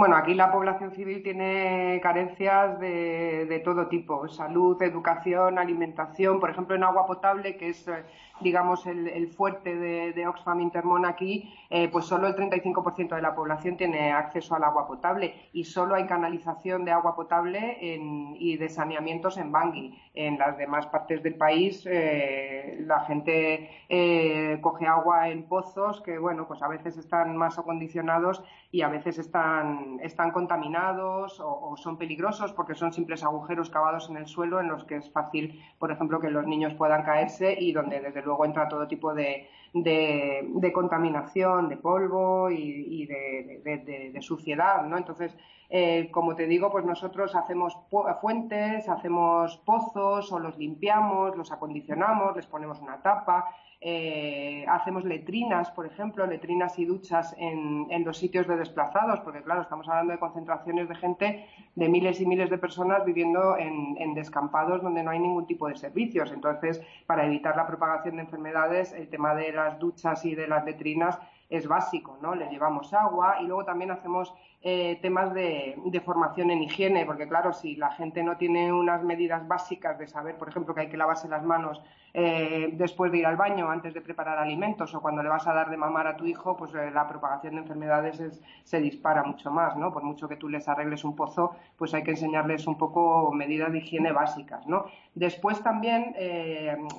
Bueno, 0.00 0.16
aquí 0.16 0.32
la 0.32 0.50
población 0.50 0.92
civil 0.92 1.22
tiene 1.22 2.00
carencias 2.02 2.80
de, 2.80 3.60
todo 3.62 3.88
tipo, 3.88 4.26
salud, 4.28 4.80
educación, 4.80 5.58
alimentación, 5.58 6.40
por 6.40 6.48
ejemplo, 6.48 6.74
en 6.74 6.84
agua 6.84 7.04
potable, 7.04 7.58
que 7.58 7.68
es 7.68 7.86
eh, 7.86 8.02
digamos, 8.40 8.86
el, 8.86 9.28
fuerte 9.28 9.74
de, 9.76 10.26
Oxfam 10.26 10.60
Intermón 10.60 11.04
aquí, 11.04 11.52
eh, 11.70 11.88
pues 11.88 12.04
solo 12.04 12.26
el 12.26 12.34
35% 12.34 13.14
de 13.14 13.22
la 13.22 13.34
población 13.34 13.76
tiene 13.76 14.12
acceso 14.12 14.54
al 14.54 14.64
agua 14.64 14.86
potable 14.86 15.34
y 15.52 15.64
solo 15.64 15.94
hay 15.94 16.06
canalización 16.06 16.84
de 16.84 16.92
agua 16.92 17.14
potable 17.14 17.78
y 17.80 18.56
de 18.56 18.68
saneamientos 18.68 19.36
en 19.38 19.52
Bangui. 19.52 19.98
En 20.14 20.38
las 20.38 20.56
demás 20.58 20.86
partes 20.86 21.22
del 21.22 21.36
país 21.36 21.86
eh, 21.86 22.78
la 22.86 23.00
gente 23.00 23.70
eh, 23.88 24.58
coge 24.60 24.86
agua 24.86 25.28
en 25.28 25.44
pozos 25.44 26.00
que, 26.00 26.18
bueno, 26.18 26.46
pues 26.46 26.62
a 26.62 26.68
veces 26.68 26.96
están 26.96 27.36
más 27.36 27.58
acondicionados 27.58 28.42
y 28.72 28.82
a 28.82 28.88
veces 28.88 29.18
están, 29.18 29.98
están 30.02 30.30
contaminados 30.30 31.40
o, 31.40 31.70
o 31.70 31.76
son 31.76 31.96
peligrosos 31.96 32.52
porque 32.52 32.74
son 32.74 32.92
simples 32.92 33.24
agujeros 33.24 33.70
cavados 33.70 34.08
en 34.10 34.16
el 34.16 34.26
suelo 34.26 34.60
en 34.60 34.68
los 34.68 34.84
que 34.84 34.96
es 34.96 35.10
fácil, 35.10 35.62
por 35.78 35.90
ejemplo, 35.90 36.20
que 36.20 36.30
los 36.30 36.46
niños 36.46 36.74
puedan 36.74 37.02
caerse 37.02 37.56
y 37.58 37.72
donde 37.72 38.00
desde 38.00 38.22
luego 38.22 38.29
entra 38.44 38.68
todo 38.68 38.86
tipo 38.88 39.14
de, 39.14 39.48
de, 39.72 40.72
contaminación, 40.72 41.68
de 41.68 41.76
polvo 41.76 42.50
y, 42.50 43.06
de, 43.06 44.18
suciedad, 44.20 44.84
¿no? 44.84 44.98
Entonces, 44.98 45.36
eh, 45.68 46.10
como 46.10 46.34
te 46.34 46.46
digo, 46.46 46.70
pues 46.70 46.84
nosotros 46.84 47.34
hacemos 47.34 47.76
fuentes, 48.20 48.88
hacemos 48.88 49.56
pozos 49.58 50.32
o 50.32 50.38
los 50.38 50.58
limpiamos, 50.58 51.36
los 51.36 51.52
acondicionamos, 51.52 52.36
les 52.36 52.46
ponemos 52.46 52.80
una 52.80 53.00
tapa, 53.02 53.46
eh, 53.82 54.66
hacemos 54.68 55.04
letrinas, 55.04 55.70
por 55.70 55.86
ejemplo, 55.86 56.26
letrinas 56.26 56.78
y 56.78 56.84
duchas 56.84 57.34
en, 57.38 57.88
los 58.04 58.18
sitios 58.18 58.46
de 58.46 58.56
desplazados, 58.56 59.20
porque 59.20 59.42
claro, 59.42 59.62
estamos 59.62 59.88
hablando 59.88 60.12
de 60.12 60.18
concentraciones 60.18 60.88
de 60.88 60.94
gente, 60.96 61.46
de 61.74 61.88
miles 61.88 62.20
y 62.20 62.26
miles 62.26 62.50
de 62.50 62.58
personas 62.58 63.04
viviendo 63.06 63.56
en, 63.56 64.14
descampados 64.14 64.82
donde 64.82 65.02
no 65.02 65.10
hay 65.10 65.18
ningún 65.18 65.46
tipo 65.46 65.66
de 65.66 65.76
servicios. 65.76 66.30
Entonces, 66.30 66.82
para 67.06 67.24
evitar 67.24 67.56
la 67.56 67.66
propagación 67.66 68.16
de 68.16 68.22
enfermedades, 68.22 68.92
el 68.92 69.08
tema 69.08 69.34
de 69.34 69.52
las 69.52 69.78
duchas 69.78 70.26
y 70.26 70.34
de 70.34 70.46
las 70.46 70.64
letrinas 70.64 71.18
es 71.50 71.66
básico, 71.66 72.16
¿no? 72.22 72.34
Le 72.34 72.48
llevamos 72.48 72.94
agua 72.94 73.38
y 73.42 73.46
luego 73.46 73.64
también 73.64 73.90
hacemos 73.90 74.32
eh, 74.62 74.98
temas 75.00 75.32
de, 75.32 76.02
formación 76.04 76.50
en 76.50 76.62
higiene, 76.62 77.06
porque 77.06 77.26
claro, 77.26 77.52
si 77.54 77.76
la 77.76 77.90
gente 77.92 78.22
no 78.22 78.36
tiene 78.36 78.70
unas 78.72 79.02
medidas 79.02 79.48
básicas 79.48 79.98
de 79.98 80.06
saber, 80.06 80.36
por 80.36 80.50
ejemplo, 80.50 80.74
que 80.74 80.82
hay 80.82 80.88
que 80.88 80.98
lavarse 80.98 81.28
las 81.28 81.42
manos 81.42 81.82
eh, 82.12 82.68
después 82.72 83.10
de 83.10 83.18
ir 83.18 83.26
al 83.26 83.36
baño, 83.36 83.70
antes 83.70 83.94
de 83.94 84.00
preparar 84.02 84.38
alimentos 84.38 84.94
o 84.94 85.00
cuando 85.00 85.22
le 85.22 85.28
vas 85.28 85.46
a 85.46 85.54
dar 85.54 85.70
de 85.70 85.78
mamar 85.78 86.06
a 86.06 86.16
tu 86.16 86.26
hijo, 86.26 86.56
pues 86.56 86.74
eh, 86.74 86.90
la 86.90 87.08
propagación 87.08 87.54
de 87.54 87.60
enfermedades 87.62 88.40
se 88.64 88.80
dispara 88.80 89.22
mucho 89.22 89.50
más, 89.50 89.76
¿no? 89.76 89.92
Por 89.92 90.02
mucho 90.02 90.28
que 90.28 90.36
tú 90.36 90.48
les 90.48 90.68
arregles 90.68 91.04
un 91.04 91.16
pozo, 91.16 91.56
pues 91.78 91.94
hay 91.94 92.02
que 92.02 92.10
enseñarles 92.12 92.66
un 92.66 92.76
poco 92.76 93.32
medidas 93.32 93.72
de 93.72 93.78
higiene 93.78 94.12
básicas, 94.12 94.66
¿no? 94.66 94.86
Después 95.14 95.62
también 95.62 96.14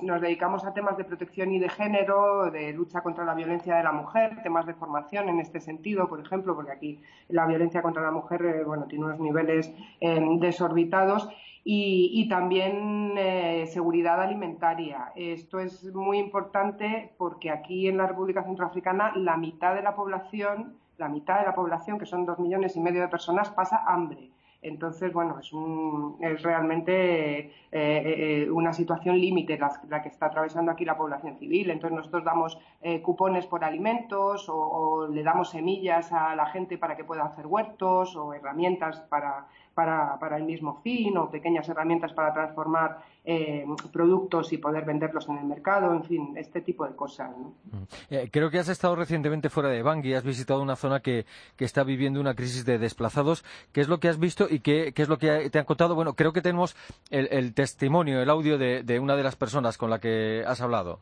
nos 0.02 0.20
dedicamos 0.20 0.64
a 0.64 0.74
temas 0.74 0.96
de 0.96 1.04
protección 1.04 1.52
y 1.52 1.58
de 1.58 1.68
género, 1.68 2.50
de 2.50 2.72
lucha 2.72 3.00
contra 3.00 3.24
la 3.24 3.34
violencia 3.34 3.76
de 3.76 3.82
la 3.82 3.92
mujer, 3.92 4.41
temas 4.42 4.66
de 4.66 4.74
formación 4.74 5.28
en 5.28 5.40
este 5.40 5.60
sentido, 5.60 6.08
por 6.08 6.20
ejemplo, 6.20 6.54
porque 6.54 6.72
aquí 6.72 7.00
la 7.28 7.46
violencia 7.46 7.82
contra 7.82 8.02
la 8.02 8.10
mujer 8.10 8.44
eh, 8.44 8.64
bueno, 8.64 8.86
tiene 8.86 9.06
unos 9.06 9.20
niveles 9.20 9.72
eh, 10.00 10.20
desorbitados 10.38 11.28
y, 11.64 12.28
también 12.28 13.14
eh, 13.16 13.66
seguridad 13.66 14.20
alimentaria. 14.20 15.12
Esto 15.14 15.60
es 15.60 15.84
muy 15.94 16.18
importante 16.18 17.12
porque 17.16 17.50
aquí 17.50 17.86
en 17.86 17.98
la 17.98 18.06
República 18.06 18.42
Centroafricana 18.42 19.12
la 19.14 19.36
mitad 19.36 19.74
de 19.74 19.82
la 19.82 19.94
población, 19.94 20.74
la 20.98 21.08
mitad 21.08 21.38
de 21.38 21.46
la 21.46 21.54
población, 21.54 21.98
que 21.98 22.06
son 22.06 22.26
dos 22.26 22.38
millones 22.38 22.76
y 22.76 22.80
medio 22.80 23.00
de 23.00 23.08
personas, 23.08 23.50
pasa 23.50 23.84
hambre. 23.86 24.30
Entonces, 24.62 25.12
bueno, 25.12 25.40
es, 25.40 25.52
un, 25.52 26.18
es 26.20 26.40
realmente 26.42 27.38
eh, 27.40 27.52
eh, 27.72 28.48
una 28.48 28.72
situación 28.72 29.18
límite 29.20 29.58
la, 29.58 30.02
que 30.02 30.08
está 30.08 30.26
atravesando 30.26 30.70
aquí 30.70 30.84
la 30.84 30.96
población 30.96 31.36
civil. 31.36 31.70
Entonces, 31.70 31.96
nosotros 31.96 32.24
damos 32.24 32.56
eh, 32.80 33.02
cupones 33.02 33.44
por 33.46 33.64
alimentos 33.64 34.48
o, 34.48 35.08
le 35.08 35.24
damos 35.24 35.50
semillas 35.50 36.12
a 36.12 36.36
la 36.36 36.46
gente 36.46 36.78
para 36.78 36.96
que 36.96 37.02
pueda 37.02 37.24
hacer 37.24 37.46
huertos 37.48 38.14
o 38.14 38.34
herramientas 38.34 39.00
para, 39.10 39.48
para, 39.74 40.18
para 40.18 40.36
el 40.36 40.44
mismo 40.44 40.80
fin 40.82 41.16
o 41.16 41.30
pequeñas 41.30 41.68
herramientas 41.68 42.12
para 42.12 42.32
transformar 42.32 42.98
eh, 43.24 43.64
productos 43.92 44.52
y 44.52 44.58
poder 44.58 44.84
venderlos 44.84 45.28
en 45.28 45.38
el 45.38 45.44
mercado, 45.44 45.92
en 45.92 46.04
fin, 46.04 46.34
este 46.36 46.60
tipo 46.60 46.86
de 46.86 46.94
cosas. 46.94 47.30
Mm. 47.36 47.82
Eh, 48.10 48.28
creo 48.30 48.50
que 48.50 48.58
has 48.58 48.68
estado 48.68 48.96
recientemente 48.96 49.48
fuera 49.48 49.68
de 49.68 49.82
Bangui, 49.82 50.14
has 50.14 50.24
visitado 50.24 50.62
una 50.62 50.76
zona 50.76 51.00
que, 51.00 51.24
que, 51.56 51.64
está 51.64 51.84
viviendo 51.84 52.20
una 52.20 52.34
crisis 52.34 52.64
de 52.64 52.78
desplazados. 52.78 53.44
¿Qué 53.72 53.80
es 53.80 53.88
lo 53.88 54.00
que 54.00 54.08
has 54.08 54.18
visto 54.18 54.46
y 54.50 54.60
qué, 54.60 54.92
qué 54.94 55.02
es 55.02 55.08
lo 55.08 55.18
que 55.18 55.50
te 55.50 55.58
han 55.58 55.64
contado? 55.64 55.94
Bueno, 55.94 56.14
creo 56.14 56.32
que 56.32 56.42
tenemos 56.42 56.76
el, 57.10 57.28
el 57.30 57.54
testimonio, 57.54 58.20
el 58.20 58.30
audio 58.30 58.58
de, 58.58 58.82
de, 58.82 58.98
una 58.98 59.16
de 59.16 59.22
las 59.22 59.36
personas 59.36 59.78
con 59.78 59.90
la 59.90 59.98
que 59.98 60.44
has 60.46 60.60
hablado. 60.60 60.98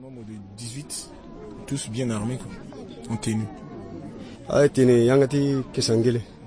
Nombre 0.00 0.24
de 0.24 0.38
18, 0.56 1.10
tous 1.66 1.88
bien 1.90 2.10
armés, 2.10 2.40
en 3.08 3.18
tenue. 3.18 3.46
Ah, 4.48 4.66
tiene, 4.68 5.04
yangati, 5.04 5.64
que 5.72 5.82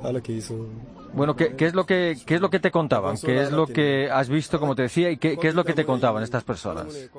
ala 0.04 0.22
que 0.22 0.34
hizo 0.34 0.68
Bueno, 1.14 1.36
¿qué, 1.36 1.56
¿qué, 1.56 1.66
es 1.66 1.74
lo 1.74 1.86
que, 1.86 2.18
¿qué 2.26 2.36
es 2.36 2.42
lo 2.42 2.50
que 2.50 2.60
te 2.60 2.72
contaban? 2.72 3.18
¿Qué 3.18 3.42
es 3.42 3.52
lo 3.52 3.68
que 3.68 4.10
has 4.10 4.30
visto, 4.30 4.60
como 4.60 4.76
te 4.76 4.84
decía, 4.84 5.10
y 5.10 5.18
qué, 5.18 5.38
qué 5.38 5.48
es 5.48 5.56
lo 5.56 5.64
que 5.64 5.74
te 5.74 5.86
contaban 5.86 6.24
estas 6.24 6.44
personas? 6.44 7.10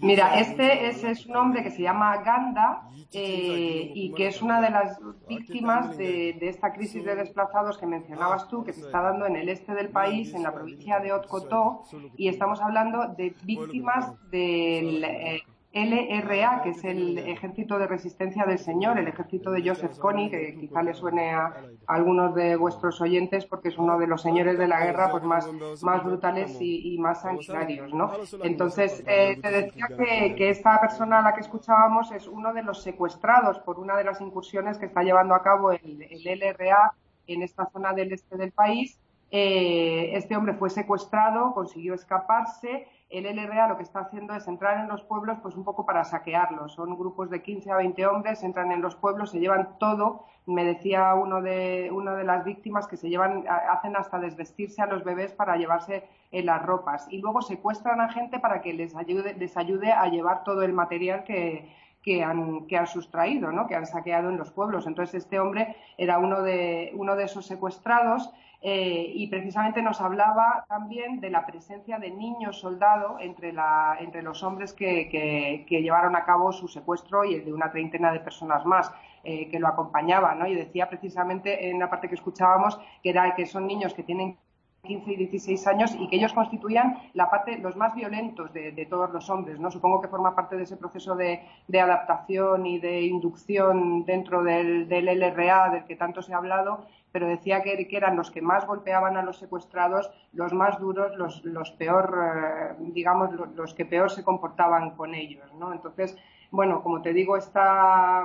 Mira, 0.00 0.38
este 0.38 0.88
es, 0.88 1.04
es, 1.04 1.26
un 1.26 1.36
hombre 1.36 1.62
que 1.62 1.70
se 1.70 1.82
llama 1.82 2.16
Ganda 2.18 2.82
eh, 3.12 3.92
y 3.94 4.12
que 4.12 4.26
es 4.26 4.42
una 4.42 4.60
de 4.60 4.70
las 4.70 4.98
víctimas 5.28 5.96
de, 5.96 6.36
de, 6.38 6.48
esta 6.48 6.72
crisis 6.72 7.04
de 7.04 7.14
desplazados 7.14 7.78
que 7.78 7.86
mencionabas 7.86 8.48
tú, 8.48 8.64
que 8.64 8.72
se 8.72 8.80
está 8.80 9.00
dando 9.00 9.26
en 9.26 9.36
el 9.36 9.48
este 9.48 9.72
del 9.72 9.88
país, 9.88 10.34
en 10.34 10.42
la 10.42 10.52
provincia 10.52 10.98
de 10.98 11.12
Otcoto, 11.12 11.84
y 12.16 12.28
estamos 12.28 12.60
hablando 12.60 13.14
de 13.16 13.34
víctimas 13.44 14.12
del 14.30 15.04
eh, 15.04 15.42
LRA, 15.74 16.62
que 16.62 16.70
es 16.70 16.84
el 16.84 17.18
Ejército 17.18 17.80
de 17.80 17.88
Resistencia 17.88 18.46
del 18.46 18.60
Señor, 18.60 18.96
el 18.96 19.08
ejército 19.08 19.50
de 19.50 19.68
Joseph 19.68 19.98
Kony, 19.98 20.30
que 20.30 20.56
quizá 20.60 20.84
le 20.84 20.94
suene 20.94 21.34
a, 21.34 21.52
algunos 21.88 22.32
de 22.36 22.54
vuestros 22.54 23.00
oyentes 23.00 23.44
porque 23.44 23.70
es 23.70 23.76
uno 23.76 23.98
de 23.98 24.06
los 24.06 24.22
señores 24.22 24.56
de 24.56 24.68
la 24.68 24.84
guerra 24.84 25.10
pues 25.10 25.24
más, 25.24 25.48
más 25.82 26.04
brutales 26.04 26.60
y, 26.60 26.94
y 26.94 26.98
más 26.98 27.22
sanguinarios, 27.22 27.92
¿no? 27.92 28.12
Entonces, 28.44 29.02
eh, 29.08 29.36
te 29.42 29.50
decía 29.50 29.88
que, 29.88 30.36
que, 30.36 30.50
esta 30.50 30.80
persona 30.80 31.18
a 31.18 31.22
la 31.22 31.34
que 31.34 31.40
escuchábamos 31.40 32.12
es 32.12 32.28
uno 32.28 32.52
de 32.52 32.62
los 32.62 32.80
secuestrados 32.80 33.58
por 33.58 33.80
una 33.80 33.96
de 33.96 34.04
las 34.04 34.20
incursiones 34.20 34.78
que 34.78 34.86
está 34.86 35.02
llevando 35.02 35.34
a 35.34 35.42
cabo 35.42 35.72
el, 35.72 36.06
el 36.08 36.38
LRA 36.38 36.94
en 37.26 37.42
esta 37.42 37.66
zona 37.66 37.92
del 37.92 38.12
este 38.12 38.36
del 38.36 38.52
país. 38.52 39.00
Eh, 39.32 40.12
este 40.14 40.36
hombre 40.36 40.54
fue 40.54 40.70
secuestrado, 40.70 41.52
consiguió 41.52 41.94
escaparse 41.94 42.86
el 43.18 43.36
LRA 43.36 43.68
lo 43.68 43.76
que 43.76 43.82
está 43.82 44.00
haciendo 44.00 44.34
es 44.34 44.48
entrar 44.48 44.78
en 44.80 44.88
los 44.88 45.02
pueblos 45.02 45.38
pues 45.42 45.54
un 45.54 45.64
poco 45.64 45.86
para 45.86 46.04
saquearlos. 46.04 46.74
Son 46.74 46.98
grupos 46.98 47.30
de 47.30 47.42
15 47.42 47.70
a 47.70 47.76
20 47.76 48.06
hombres, 48.06 48.42
entran 48.42 48.72
en 48.72 48.82
los 48.82 48.96
pueblos, 48.96 49.30
se 49.30 49.40
llevan 49.40 49.78
todo. 49.78 50.26
Me 50.46 50.64
decía 50.64 51.14
uno 51.14 51.40
de, 51.40 51.90
una 51.92 52.14
de 52.14 52.24
las 52.24 52.44
víctimas 52.44 52.86
que 52.86 52.96
se 52.96 53.08
llevan, 53.08 53.44
hacen 53.48 53.96
hasta 53.96 54.18
desvestirse 54.18 54.82
a 54.82 54.86
los 54.86 55.04
bebés 55.04 55.32
para 55.32 55.56
llevarse 55.56 56.08
en 56.32 56.46
las 56.46 56.62
ropas. 56.62 57.06
Y 57.10 57.18
luego 57.18 57.40
secuestran 57.40 58.00
a 58.00 58.12
gente 58.12 58.38
para 58.40 58.60
que 58.60 58.72
les 58.72 58.94
ayude, 58.96 59.34
les 59.34 59.56
ayude 59.56 59.92
a 59.92 60.06
llevar 60.08 60.44
todo 60.44 60.62
el 60.62 60.72
material 60.72 61.24
que, 61.24 61.72
que 62.04 62.22
han, 62.22 62.66
que 62.66 62.76
han 62.76 62.86
sustraído, 62.86 63.50
¿no? 63.50 63.66
que 63.66 63.74
han 63.74 63.86
saqueado 63.86 64.28
en 64.28 64.36
los 64.36 64.50
pueblos. 64.50 64.86
Entonces, 64.86 65.24
este 65.24 65.40
hombre 65.40 65.76
era 65.96 66.18
uno 66.18 66.42
de, 66.42 66.92
uno 66.94 67.16
de 67.16 67.24
esos 67.24 67.46
secuestrados 67.46 68.30
eh, 68.66 69.12
y 69.14 69.26
precisamente 69.26 69.82
nos 69.82 70.00
hablaba 70.00 70.64
también 70.70 71.20
de 71.20 71.28
la 71.28 71.44
presencia 71.44 71.98
de 71.98 72.10
niños 72.10 72.60
soldados 72.60 73.20
entre, 73.20 73.52
la, 73.52 73.98
entre 74.00 74.22
los 74.22 74.42
hombres 74.42 74.72
que, 74.72 75.10
que, 75.10 75.66
que, 75.68 75.82
llevaron 75.82 76.16
a 76.16 76.24
cabo 76.24 76.50
su 76.50 76.66
secuestro 76.66 77.26
y 77.26 77.34
el 77.34 77.44
de 77.44 77.52
una 77.52 77.70
treintena 77.70 78.10
de 78.10 78.20
personas 78.20 78.64
más 78.64 78.90
eh, 79.22 79.50
que 79.50 79.58
lo 79.60 79.68
acompañaban. 79.68 80.38
¿no? 80.38 80.46
Y 80.46 80.54
decía 80.54 80.88
precisamente 80.88 81.68
en 81.68 81.78
la 81.78 81.90
parte 81.90 82.08
que 82.08 82.14
escuchábamos 82.14 82.80
que, 83.02 83.10
era, 83.10 83.34
que 83.34 83.44
son 83.44 83.66
niños 83.66 83.92
que 83.92 84.02
tienen 84.02 84.38
15 84.84 85.12
y 85.12 85.16
16 85.16 85.66
años 85.66 85.94
y 86.00 86.08
que 86.08 86.16
ellos 86.16 86.32
constituían 86.32 86.96
la 87.12 87.28
parte, 87.28 87.58
los 87.58 87.76
más 87.76 87.94
violentos 87.94 88.50
de, 88.54 88.72
de 88.72 88.86
todos 88.86 89.10
los 89.12 89.28
hombres. 89.28 89.60
¿no? 89.60 89.70
Supongo 89.70 90.00
que 90.00 90.08
forma 90.08 90.34
parte 90.34 90.56
de 90.56 90.62
ese 90.62 90.78
proceso 90.78 91.14
de, 91.16 91.42
de 91.68 91.80
adaptación 91.80 92.64
y 92.64 92.78
de 92.78 93.02
inducción 93.02 94.06
dentro 94.06 94.42
del, 94.42 94.88
del, 94.88 95.04
LRA 95.04 95.68
del 95.68 95.84
que 95.84 95.96
tanto 95.96 96.22
se 96.22 96.32
ha 96.32 96.38
hablado, 96.38 96.86
pero 97.14 97.28
decía 97.28 97.62
que, 97.62 97.86
eran 97.92 98.16
los 98.16 98.32
que 98.32 98.42
más 98.42 98.66
golpeaban 98.66 99.16
a 99.16 99.22
los 99.22 99.38
secuestrados, 99.38 100.10
los 100.32 100.52
más 100.52 100.80
duros, 100.80 101.14
los, 101.16 101.44
los 101.44 101.70
peor, 101.70 102.12
eh, 102.20 102.74
digamos, 102.92 103.30
los, 103.54 103.72
que 103.72 103.84
peor 103.84 104.10
se 104.10 104.24
comportaban 104.24 104.96
con 104.96 105.14
ellos. 105.14 105.48
¿no? 105.54 105.72
Entonces, 105.72 106.16
bueno, 106.50 106.82
como 106.82 107.02
te 107.02 107.12
digo, 107.12 107.36
esta 107.36 108.24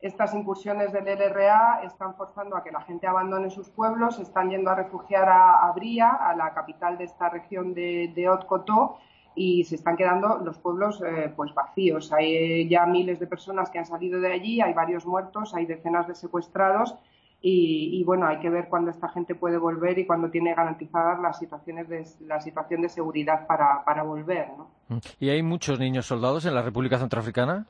estas 0.00 0.32
incursiones 0.32 0.94
del 0.94 1.04
LRA 1.04 1.82
están 1.84 2.14
forzando 2.14 2.56
a 2.56 2.64
que 2.64 2.72
la 2.72 2.80
gente 2.80 3.06
abandone 3.06 3.50
sus 3.50 3.68
pueblos, 3.68 4.18
están 4.18 4.48
yendo 4.48 4.70
a 4.70 4.76
refugiar 4.76 5.28
a, 5.28 5.66
a 5.66 5.74
a 6.30 6.34
la 6.34 6.54
capital 6.54 6.96
de 6.96 7.04
esta 7.04 7.28
región 7.28 7.74
de, 7.74 8.10
de 8.14 8.30
y 9.34 9.64
se 9.64 9.74
están 9.74 9.96
quedando 9.98 10.38
los 10.38 10.58
pueblos 10.58 11.02
eh, 11.06 11.30
pues 11.36 11.52
vacíos. 11.52 12.10
Hay 12.14 12.66
ya 12.66 12.86
miles 12.86 13.20
de 13.20 13.26
personas 13.26 13.68
que 13.68 13.78
han 13.78 13.86
salido 13.86 14.20
de 14.20 14.32
allí, 14.32 14.62
hay 14.62 14.72
varios 14.72 15.04
muertos, 15.04 15.54
hay 15.54 15.66
decenas 15.66 16.08
de 16.08 16.14
secuestrados 16.14 16.96
y, 17.42 17.98
y, 18.00 18.04
bueno, 18.04 18.26
hay 18.26 18.38
que 18.38 18.48
ver 18.48 18.68
cuándo 18.68 18.90
esta 18.90 19.08
gente 19.08 19.34
puede 19.34 19.58
volver 19.58 19.98
y 19.98 20.06
cuándo 20.06 20.30
tiene 20.30 20.54
garantizadas 20.54 21.20
las 21.20 21.38
situaciones 21.38 21.88
de, 21.88 22.06
la 22.20 22.40
situación 22.40 22.82
de 22.82 22.88
seguridad 22.88 23.46
para, 23.46 23.84
para 23.84 24.04
volver. 24.04 24.48
¿no? 24.56 24.70
¿Y 25.18 25.30
hay 25.30 25.42
muchos 25.42 25.80
niños 25.80 26.06
soldados 26.06 26.46
en 26.46 26.54
la 26.54 26.62
República 26.62 26.98
Centroafricana? 26.98 27.66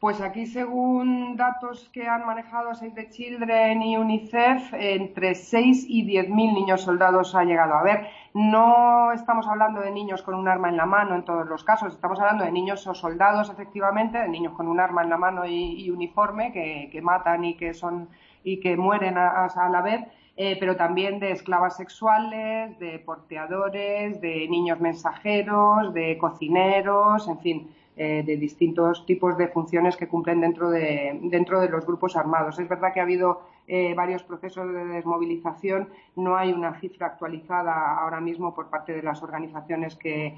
Pues 0.00 0.20
aquí, 0.20 0.46
según 0.46 1.36
datos 1.36 1.90
que 1.92 2.06
han 2.06 2.24
manejado 2.24 2.72
Save 2.72 2.92
the 2.92 3.08
Children 3.08 3.82
y 3.82 3.96
UNICEF, 3.96 4.72
entre 4.74 5.34
6 5.34 5.86
y 5.88 6.04
10 6.04 6.28
mil 6.28 6.54
niños 6.54 6.82
soldados 6.82 7.34
ha 7.34 7.42
llegado 7.42 7.74
a 7.74 7.82
ver. 7.82 8.06
No 8.32 9.10
estamos 9.10 9.48
hablando 9.48 9.80
de 9.80 9.90
niños 9.90 10.22
con 10.22 10.36
un 10.36 10.46
arma 10.46 10.68
en 10.68 10.76
la 10.76 10.86
mano 10.86 11.16
en 11.16 11.24
todos 11.24 11.48
los 11.48 11.64
casos, 11.64 11.92
estamos 11.92 12.20
hablando 12.20 12.44
de 12.44 12.52
niños 12.52 12.86
o 12.86 12.94
soldados, 12.94 13.50
efectivamente, 13.50 14.18
de 14.18 14.28
niños 14.28 14.52
con 14.52 14.68
un 14.68 14.78
arma 14.78 15.02
en 15.02 15.10
la 15.10 15.16
mano 15.16 15.44
y, 15.44 15.84
y 15.84 15.90
uniforme 15.90 16.52
que, 16.52 16.88
que, 16.92 17.02
matan 17.02 17.44
y 17.44 17.56
que, 17.56 17.74
son, 17.74 18.08
y 18.44 18.60
que 18.60 18.76
mueren 18.76 19.18
a, 19.18 19.46
a 19.46 19.68
la 19.68 19.82
vez. 19.82 20.00
Eh, 20.40 20.56
pero 20.60 20.76
también 20.76 21.18
de 21.18 21.32
esclavas 21.32 21.76
sexuales, 21.76 22.78
de 22.78 23.00
porteadores, 23.00 24.20
de 24.20 24.46
niños 24.48 24.78
mensajeros, 24.78 25.92
de 25.92 26.16
cocineros, 26.16 27.26
en 27.26 27.40
fin, 27.40 27.70
eh, 27.96 28.22
de 28.24 28.36
distintos 28.36 29.04
tipos 29.04 29.36
de 29.36 29.48
funciones 29.48 29.96
que 29.96 30.06
cumplen 30.06 30.40
dentro 30.40 30.70
de, 30.70 31.18
dentro 31.24 31.60
de 31.60 31.68
los 31.68 31.84
grupos 31.84 32.14
armados. 32.14 32.56
Es 32.60 32.68
verdad 32.68 32.92
que 32.92 33.00
ha 33.00 33.02
habido 33.02 33.40
eh, 33.70 33.92
varios 33.94 34.22
procesos 34.22 34.66
de 34.72 34.84
desmovilización, 34.86 35.90
no 36.16 36.38
hay 36.38 36.52
una 36.52 36.80
cifra 36.80 37.08
actualizada 37.08 37.98
ahora 37.98 38.18
mismo 38.18 38.54
por 38.54 38.70
parte 38.70 38.94
de 38.94 39.02
las 39.02 39.22
organizaciones 39.22 39.94
que, 39.96 40.34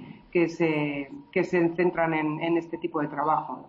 se, 0.48 1.08
centran 1.44 2.12
en, 2.14 2.56
este 2.56 2.76
tipo 2.78 3.00
de 3.00 3.06
trabajo. 3.06 3.68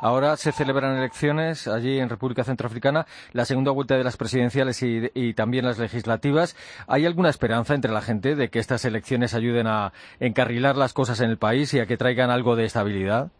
Ahora 0.00 0.38
se 0.38 0.52
celebran 0.52 0.96
elecciones 0.96 1.68
allí 1.68 1.98
en 1.98 2.08
República 2.08 2.44
Centroafricana, 2.44 3.06
la 3.32 3.44
segunda 3.44 3.72
vuelta 3.72 3.94
de 3.94 4.04
las 4.04 4.16
presidenciales 4.16 4.82
y 4.82 5.34
también 5.34 5.66
las 5.66 5.78
legislativas. 5.78 6.56
¿Hay 6.86 7.04
alguna 7.04 7.28
esperanza 7.28 7.74
entre 7.74 7.92
la 7.92 8.00
gente 8.00 8.34
de 8.34 8.48
que 8.48 8.58
estas 8.58 8.86
elecciones 8.86 9.34
ayuden 9.34 9.66
a 9.66 9.92
encarrilar 10.18 10.76
las 10.76 10.94
cosas 10.94 11.20
en 11.20 11.28
el 11.28 11.36
país 11.36 11.74
y 11.74 11.80
a 11.80 11.86
que 11.86 11.98
traigan 11.98 12.30
algo 12.30 12.56
de 12.56 12.64
estabilidad? 12.64 13.30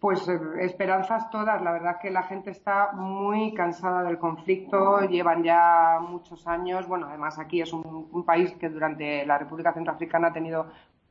Pues 0.00 0.26
esperanzas 0.60 1.30
todas. 1.30 1.60
La 1.60 1.72
verdad 1.72 1.98
que 2.00 2.10
la 2.10 2.22
gente 2.22 2.50
está 2.50 2.92
muy 2.92 3.52
cansada 3.52 4.02
del 4.02 4.18
conflicto. 4.18 5.00
Llevan 5.02 5.44
ya 5.44 5.98
muchos 6.00 6.46
años. 6.46 6.88
Bueno, 6.88 7.06
además 7.06 7.38
aquí 7.38 7.60
es 7.60 7.70
un, 7.74 8.24
país 8.24 8.52
que 8.52 8.70
durante 8.70 9.26
la 9.26 9.36
República 9.36 9.74
Centroafricana 9.74 10.28
ha 10.28 10.32
tenido 10.32 10.68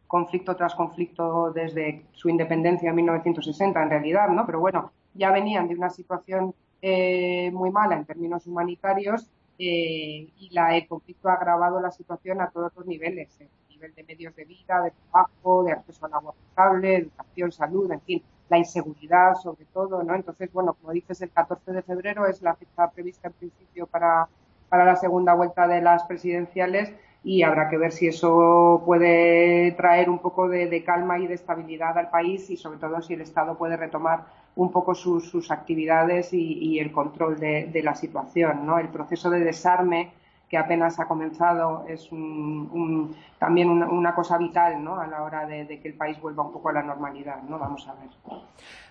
conflicto 0.08 0.56
tras 0.56 0.74
conflicto 0.74 1.52
desde 1.52 2.06
su 2.14 2.30
independencia 2.30 2.90
en 2.90 2.96
1960, 2.96 3.84
en 3.84 3.90
realidad, 3.92 4.28
¿no? 4.30 4.44
Pero 4.48 4.60
bueno, 4.60 4.92
ya 5.14 5.32
venían 5.32 5.68
de 5.68 5.76
una 5.76 5.92
situación 5.92 6.56
eh, 6.82 7.52
muy 7.52 7.70
mala 7.70 7.96
en 7.96 8.06
términos 8.06 8.48
humanitarios 8.48 9.30
eh, 9.60 10.30
y 10.36 10.50
la, 10.52 10.76
el 10.76 10.88
conflicto 10.88 11.30
ha 11.30 11.34
agravado 11.34 11.80
la 11.80 11.92
situación 11.92 12.42
a 12.42 12.50
todos 12.50 12.72
los 12.76 12.88
niveles, 12.88 13.40
eh, 13.40 13.48
nivel 13.70 13.94
de 13.94 14.04
medios 14.04 14.36
de 14.36 14.46
vida, 14.46 14.82
de 14.82 14.92
trabajo, 15.12 15.64
de 15.64 15.74
acceso 15.74 16.08
al 16.08 16.14
agua 16.16 16.34
potable, 16.34 16.96
educación, 16.96 17.52
salud, 17.52 17.92
en 17.92 18.02
fin 18.02 18.24
la 18.50 18.58
inseguridad 18.58 19.36
sobre 19.36 19.66
todo, 19.66 20.04
¿no? 20.04 20.16
Entonces, 20.16 20.52
bueno, 20.52 20.74
como 20.74 20.92
dices, 20.92 21.22
el 21.22 21.30
14 21.30 21.72
de 21.72 21.82
febrero 21.82 22.26
es 22.26 22.42
la 22.42 22.56
fecha 22.56 22.90
prevista 22.90 23.28
en 23.28 23.34
principio 23.34 23.88
para, 23.88 24.28
para 24.70 24.86
la 24.86 24.96
segunda 24.96 25.34
vuelta 25.34 25.68
de 25.68 25.82
las 25.82 26.04
presidenciales 26.04 26.94
y 27.24 27.44
habrá 27.44 27.70
que 27.70 27.78
ver 27.78 27.92
si 27.92 28.08
eso 28.08 28.82
puede 28.86 29.74
traer 29.74 30.10
un 30.10 30.20
poco 30.20 30.48
de, 30.48 30.84
calma 30.84 31.20
y 31.20 31.28
de 31.28 31.34
estabilidad 31.34 31.98
al 31.98 32.10
país 32.10 32.50
y 32.50 32.58
sobre 32.58 32.80
todo 32.80 33.02
si 33.02 33.14
el 33.14 33.22
Estado 33.22 33.58
puede 33.58 33.76
retomar 33.76 34.26
un 34.56 34.72
poco 34.72 34.96
sus, 34.96 35.30
sus 35.30 35.52
actividades 35.52 36.34
y, 36.34 36.54
y, 36.54 36.80
el 36.80 36.92
control 36.92 37.40
de, 37.40 37.66
de, 37.66 37.84
la 37.84 37.96
situación, 37.96 38.66
¿no? 38.66 38.80
El 38.80 38.88
proceso 38.88 39.30
de 39.30 39.42
desarme 39.42 40.12
que 40.50 40.58
apenas 40.58 41.00
ha 41.00 41.06
comenzado 41.06 41.86
es 41.88 42.12
un, 42.12 42.70
un, 42.74 43.16
también 43.38 43.70
una, 43.70 43.88
una, 43.88 44.16
cosa 44.16 44.38
vital 44.38 44.84
¿no? 44.84 45.00
a 45.00 45.06
la 45.06 45.22
hora 45.22 45.46
de, 45.46 45.66
de, 45.66 45.80
que 45.80 45.90
el 45.90 45.94
país 45.94 46.20
vuelva 46.20 46.44
un 46.44 46.52
poco 46.52 46.70
a 46.70 46.74
la 46.74 46.82
normalidad. 46.82 47.42
¿no? 47.44 47.60
Vamos 47.60 47.88
a 47.88 47.94
ver. 47.94 48.10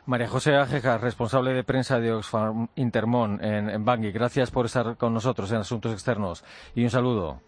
María 0.07 0.29
José 0.29 0.55
Ajeja, 0.57 0.99
responsable 0.99 1.53
de 1.53 1.65
prensa 1.65 1.99
de 1.99 2.13
Oxfam 2.13 2.69
Intermón 2.77 3.45
en, 3.45 3.69
en 3.69 3.85
Bangui. 3.85 4.13
Gracias 4.13 4.51
por 4.51 4.67
estar 4.67 4.97
con 4.97 5.13
nosotros 5.13 5.51
en 5.51 5.59
Asuntos 5.59 5.93
Externos 5.93 6.45
y 6.75 6.85
un 6.85 6.91
saludo. 6.91 7.41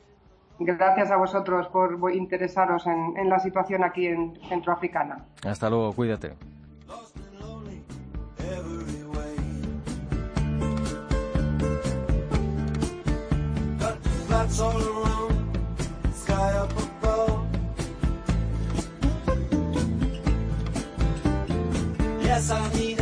Gracias 0.58 1.10
a 1.10 1.16
vosotros 1.16 1.68
por 1.68 2.12
interesaros 2.12 2.86
en, 2.86 3.16
en 3.16 3.30
la 3.30 3.38
situación 3.38 3.82
aquí 3.84 4.06
en 4.06 4.34
Centroafricana. 4.48 5.24
Hasta 5.46 5.70
luego, 5.70 5.92
cuídate. 5.94 6.34
Lights 14.40 14.61
all 14.61 14.83
around, 14.83 15.59
sky 16.14 16.53
up 16.53 16.72
above. 16.72 17.46
Yes, 22.22 22.50
I 22.50 22.72
need 22.74 22.99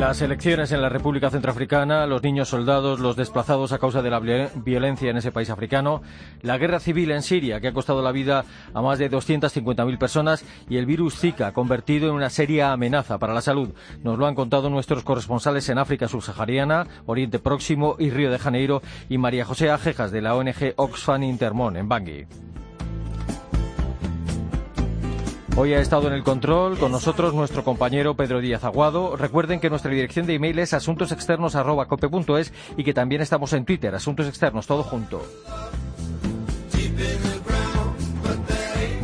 Las 0.00 0.22
elecciones 0.22 0.72
en 0.72 0.80
la 0.80 0.88
República 0.88 1.28
Centroafricana, 1.28 2.06
los 2.06 2.22
niños 2.22 2.48
soldados, 2.48 3.00
los 3.00 3.16
desplazados 3.16 3.72
a 3.72 3.78
causa 3.78 4.00
de 4.00 4.08
la 4.08 4.18
violencia 4.18 5.10
en 5.10 5.18
ese 5.18 5.30
país 5.30 5.50
africano, 5.50 6.00
la 6.40 6.56
guerra 6.56 6.80
civil 6.80 7.10
en 7.10 7.20
Siria, 7.20 7.60
que 7.60 7.68
ha 7.68 7.74
costado 7.74 8.00
la 8.00 8.10
vida 8.10 8.46
a 8.72 8.80
más 8.80 8.98
de 8.98 9.10
250.000 9.10 9.98
personas, 9.98 10.42
y 10.70 10.78
el 10.78 10.86
virus 10.86 11.20
Zika, 11.20 11.52
convertido 11.52 12.08
en 12.08 12.14
una 12.14 12.30
seria 12.30 12.72
amenaza 12.72 13.18
para 13.18 13.34
la 13.34 13.42
salud. 13.42 13.74
Nos 14.02 14.18
lo 14.18 14.26
han 14.26 14.34
contado 14.34 14.70
nuestros 14.70 15.04
corresponsales 15.04 15.68
en 15.68 15.76
África 15.76 16.08
subsahariana, 16.08 16.86
Oriente 17.04 17.38
Próximo 17.38 17.96
y 17.98 18.08
Río 18.08 18.30
de 18.30 18.38
Janeiro, 18.38 18.80
y 19.10 19.18
María 19.18 19.44
José 19.44 19.68
Ajejas 19.68 20.10
de 20.10 20.22
la 20.22 20.34
ONG 20.34 20.72
Oxfam 20.76 21.24
Intermon 21.24 21.76
en 21.76 21.90
Bangui. 21.90 22.26
Hoy 25.56 25.74
ha 25.74 25.80
estado 25.80 26.06
en 26.08 26.14
el 26.14 26.22
control 26.22 26.78
con 26.78 26.92
nosotros 26.92 27.34
nuestro 27.34 27.64
compañero 27.64 28.14
Pedro 28.14 28.40
Díaz 28.40 28.64
Aguado. 28.64 29.16
Recuerden 29.16 29.60
que 29.60 29.68
nuestra 29.68 29.90
dirección 29.90 30.26
de 30.26 30.34
email 30.34 30.58
es 30.58 30.72
asuntosexternos.cope.es 30.72 32.52
y 32.76 32.84
que 32.84 32.94
también 32.94 33.20
estamos 33.20 33.52
en 33.52 33.64
Twitter, 33.64 33.94
Asuntos 33.94 34.28
Externos, 34.28 34.66
todo 34.66 34.82
junto. 34.82 35.22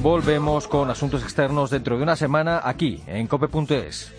Volvemos 0.01 0.69
con 0.69 0.89
Asuntos 0.89 1.23
Externos 1.23 1.71
dentro 1.71 1.97
de 1.97 2.05
una 2.05 2.17
semana 2.17 2.61
aquí 2.65 3.03
en 3.07 3.27
cope.es. 3.27 4.13